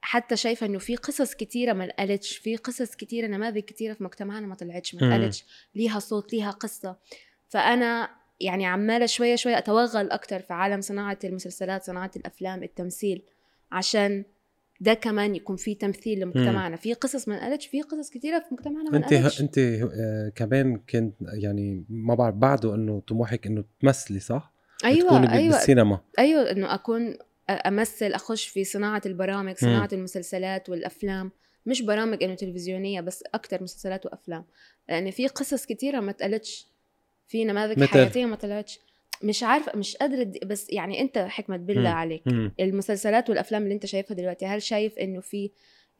[0.00, 4.46] حتى شايفة إنه في قصص كتيرة ما انقالتش في قصص كتيرة نماذج كتيرة في مجتمعنا
[4.46, 5.00] ما طلعتش ما.
[5.02, 5.44] انقالتش
[5.74, 6.96] ليها صوت ليها قصة
[7.48, 13.22] فأنا يعني عمالة شوية شوية أتوغل أكتر في عالم صناعة المسلسلات صناعة الأفلام التمثيل
[13.72, 14.24] عشان
[14.80, 16.76] ده كمان يكون في تمثيل لمجتمعنا.
[16.76, 20.76] في قصص ما انقالتش في قصص كتيرة في مجتمعنا ما انت انقالتش انت آه، كمان
[20.76, 24.52] كنت يعني ما بعرف بعده إنه طموحك إنه تمثلي صح؟
[24.84, 25.52] أيوه أيوه.
[25.52, 26.00] بالسينما.
[26.18, 27.16] أيوه إنه أكون
[27.50, 31.30] أمثل أخش في صناعة البرامج صناعة المسلسلات والأفلام.
[31.66, 34.44] مش برامج إنه تلفزيونية بس أكتر مسلسلات وأفلام.
[34.88, 36.66] لأن في قصص كتيرة ما اتقالتش
[37.28, 38.80] في نماذج؟ حياتية ما طلعتش.
[39.22, 41.88] مش عارفة مش قادرة بس يعني أنت حكمة بالله.
[41.90, 42.22] عليك.
[42.60, 45.50] المسلسلات والأفلام اللي أنت شايفها دلوقتي هل شايف إنه في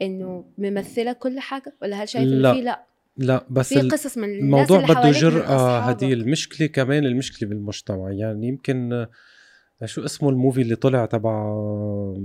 [0.02, 2.32] إنه ممثلة كل حاجة ولا هل شايف.
[2.32, 5.78] إنه في لا لا بس في قصص من الناس الموضوع اللي بده جرأة.
[5.80, 9.06] هدي المشكلة كمان المشكلة بالمجتمع يعني يمكن
[9.84, 12.22] شو اسمه الموفي اللي طلع تبع آه،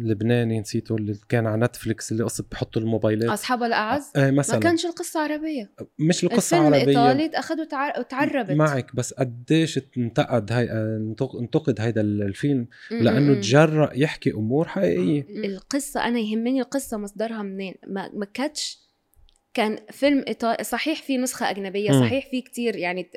[0.00, 3.30] لبناني نسيته اللي كان على نتفليكس اللي قصة بحطوا الموبايلات.
[3.30, 4.60] أصحاب الأعز؟ ما مثلا.
[4.60, 5.70] كانش القصة عربية.
[5.98, 6.88] مش القصة الفيلم عربية.
[6.88, 7.92] إيطالي اخذوا تعر...
[8.00, 8.50] وتعربت.
[8.50, 12.66] معك بس قديش انتقد هاي آه، انتق- انتقد هيدا الفيلم.
[12.90, 13.34] لأنه.
[13.34, 15.26] تجرأ يحكي أمور حقيقية.
[15.46, 17.74] القصة أنا يهمني القصة مصدرها منين.
[17.86, 18.83] ما ما كانتش
[19.54, 21.90] كان فيلم إيطالي صحيح في نسخة أجنبية.
[21.92, 23.10] صحيح في كتير يعني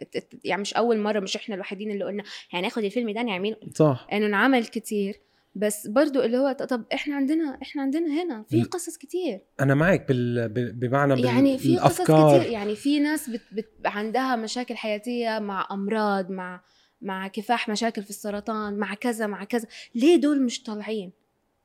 [0.44, 2.24] يعني مش أول مرة مش إحنا الوحيدين اللي قلنا
[2.54, 3.58] يعني ناخد الفيلم ده نعمله.
[3.74, 4.08] صح.
[4.14, 5.20] إنه انعمل كتير.
[5.56, 9.40] بس برضو اللي هو طب إحنا عندنا إحنا عندنا هنا في قصص كتير.
[9.60, 10.50] أنا معك بال...
[10.74, 11.26] بمعنى بال...
[11.26, 12.52] يعني في قصص كتير.
[12.52, 16.62] يعني في ناس بت بت عندها مشاكل حياتية مع أمراض مع
[17.02, 19.68] مع كفاح مشاكل في السرطان مع كذا مع كذا.
[19.96, 21.12] ليه دول مش طالعين؟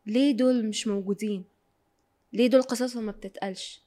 [0.07, 1.45] ليه دول مش موجودين؟
[2.33, 3.83] ليه دول قصصهم ما بتتقالش؟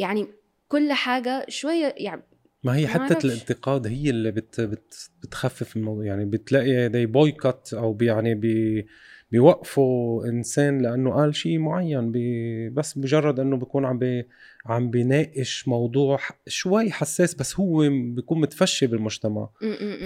[0.00, 0.26] يعني
[0.68, 2.22] كل حاجة شوية يعني
[2.64, 3.26] ما هي حتة.
[3.26, 6.04] الانتقاد هي اللي بت بت بتخفف الموضوع.
[6.04, 8.86] يعني بتلاقي دي boycott أو يعني بي
[9.32, 14.28] بيوقفوا إنسان لأنه قال شيء معين بي بس مجرد إنه بيكون عم بي
[14.66, 19.48] عم بيناقش موضوع شوي حساس بس هو بيكون متفشي بالمجتمع.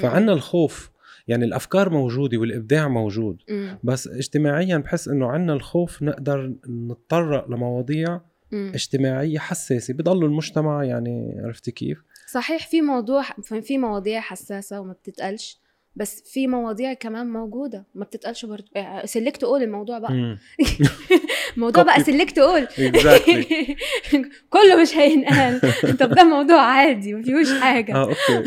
[0.03, 0.91] فعنا الخوف.
[1.29, 3.43] يعني الأفكار موجودة والإبداع موجود.
[3.85, 8.21] بس اجتماعيا بحس إنه عنا الخوف نقدر نتطرق لمواضيع
[8.55, 8.73] م.
[8.75, 11.99] اجتماعيه حساسة بضل المجتمع يعني عرفتي كيف؟
[12.33, 13.23] صحيح في موضوع
[13.63, 15.59] في مواضيع حساسة وما بتتقالش
[15.97, 18.67] بس في مواضيع كمان موجودة ما بتتقالش برضه
[19.05, 20.39] سلكت قول الموضوع بقى مم.
[21.57, 22.01] الموضوع بقى.
[22.05, 22.67] سلكت قول.
[24.51, 25.61] كله مش هينقال
[26.01, 28.45] طب ده موضوع عادي ما فيهوش حاجة آه أوكي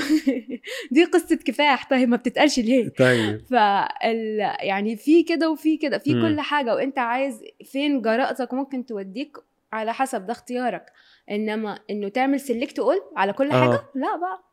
[0.92, 6.14] دي قصة كفاح طيب ما بتتقالش ليه طيب فال يعني في كده وفي كده في
[6.16, 6.22] مم.
[6.28, 9.38] كل حاجة وأنت عايز فين جرأتك ممكن توديك
[9.72, 10.86] على حسب ده اختيارك.
[11.32, 13.62] إنما إنه تعمل select all على كل آه.
[13.62, 14.44] حاجة لا بقى.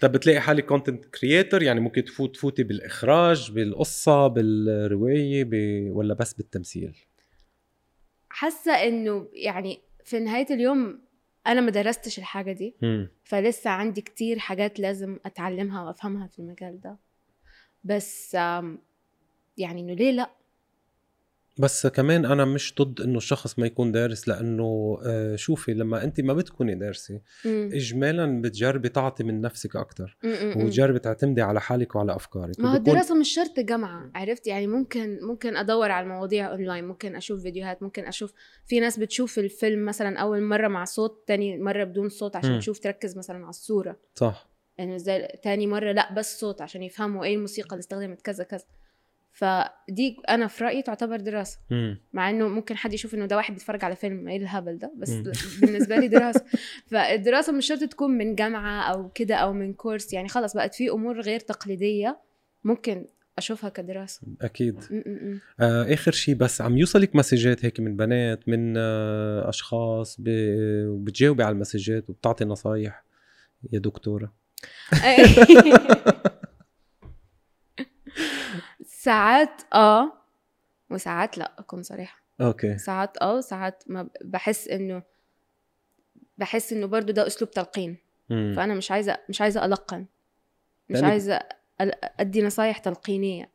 [0.00, 5.52] طب بتلاقي حالك content creator يعني ممكن تفوت تفوتي بالإخراج بالقصة بالرواية ب...
[5.96, 6.98] ولا بس بالتمثيل؟
[8.30, 11.00] حاسة إنه يعني في نهاية اليوم
[11.46, 12.76] أنا ما درستش الحاجة دي.
[12.82, 13.10] مم.
[13.24, 16.98] فلسه عندي كتير حاجات لازم أتعلمها وأفهمها في المجال ده.
[17.84, 18.34] بس
[19.56, 20.30] يعني إنه ليه لأ؟
[21.60, 26.20] بس كمان أنا مش ضد إنه الشخص ما يكون دارس لأنه آه، شوفي لما انت
[26.20, 27.20] ما بتكوني دارسة.
[27.46, 30.16] اجمالا بتجربي تعطي من نفسك أكثر.
[30.56, 35.18] وتجربي تعتمدي على حالك وعلى أفكارك ما هو الدراسة مش شرط جامعة عرفت يعني ممكن
[35.22, 38.32] ممكن أدور على المواضيع أونلاين ممكن أشوف فيديوهات ممكن أشوف
[38.66, 42.58] في ناس بتشوف الفيلم مثلا أول مرة مع صوت تاني مرة بدون صوت عشان.
[42.58, 47.24] تشوف تركز مثلا على الصورة صح يعني زي تاني مرة لأ بس صوت عشان يفهموا
[47.24, 48.64] إيه الموسيقى اللي استخدمت كذا كذا
[49.32, 52.00] فدي أنا في رأيي تعتبر دراسة مم.
[52.12, 55.10] مع إنه ممكن حد يشوف إنه ده واحد بيتفرج على فيلم إيه الهبل ده بس
[55.10, 55.32] مم.
[55.60, 56.44] بالنسبة لي دراسة
[56.86, 60.90] فالدراسة مش شرط تكون من جامعة أو كده أو من كورس يعني خلاص بقت في
[60.90, 62.18] أمور غير تقليدية
[62.64, 63.06] ممكن
[63.38, 64.78] أشوفها كدراسة أكيد.
[65.60, 70.16] آه آخر شيء بس عم يوصلك مسجات هيك من بنات من آه أشخاص
[70.86, 73.04] وبتجاوبي على المسجات وبتعطي نصايح
[73.72, 74.32] يا دكتورة
[79.04, 80.12] ساعات آه
[80.90, 82.20] وساعات لأ أكون صريحة.
[82.40, 82.78] okay.
[82.78, 85.02] ساعات آه وساعات ما بحس إنه
[86.38, 87.96] بحس إنه برضو ده أسلوب تلقين.
[88.30, 88.52] مم.
[88.56, 90.06] فأنا مش عايزة مش عايزة ألقن.
[90.90, 91.40] مش لأنك- عايزة
[92.20, 93.50] أدي نصايح تلقينية.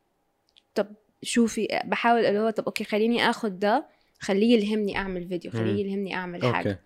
[0.74, 0.86] طب
[1.22, 3.86] شوفي بحاول اللي هو طب okay خليني آخد ده
[4.20, 5.58] خليه يلهمني أعمل فيديو مم.
[5.58, 6.54] خليه يلهمني أعمل okay.
[6.54, 6.80] حاجة.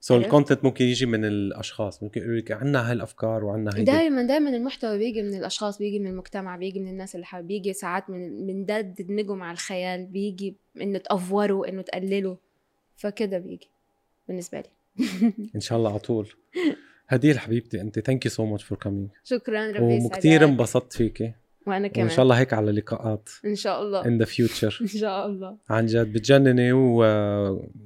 [0.00, 3.84] so عرفت؟ ال content ممكن يجي من الأشخاص ممكن يقولوا لك عندنا هالافكار وعندنا هيدي.
[3.84, 7.72] دايما دايما المحتوى بيجي من الأشخاص بيجي من المجتمع بيجي من الناس اللي حوالي بيجي
[7.72, 12.36] ساعات من من ده تدمجوا مع الخيال بيجي إنه تأفوروا إنه تقللوا.
[12.96, 13.68] فكده بيجي
[14.28, 14.68] بالنسبة لي.
[15.54, 16.28] إن شاء الله على طول.
[17.08, 21.32] هديل حبيبتي أنت thank you so much for coming شكرا ربي وكثير يسعدك انبسطت فيكي.
[21.66, 22.06] وأنا كمان.
[22.06, 24.06] وإن شاء الله هيك على لقاءات إن شاء الله.
[24.06, 25.56] in the future إن شاء الله.
[25.68, 27.04] عن جد بتجنني و...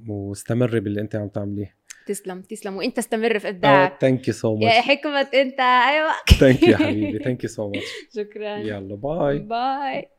[0.07, 1.75] واستمري باللي أنت عم تعمليه.
[2.07, 2.75] تسلم تسلم.
[2.77, 4.01] وإنت استمر في إبداعك.
[4.01, 6.11] thank you so يا much حكمة إنت أيوه.
[6.39, 7.19] thank you حبيبي.
[7.19, 7.85] thank you so much
[8.15, 8.57] شكرا.
[8.57, 10.09] يلا bye bye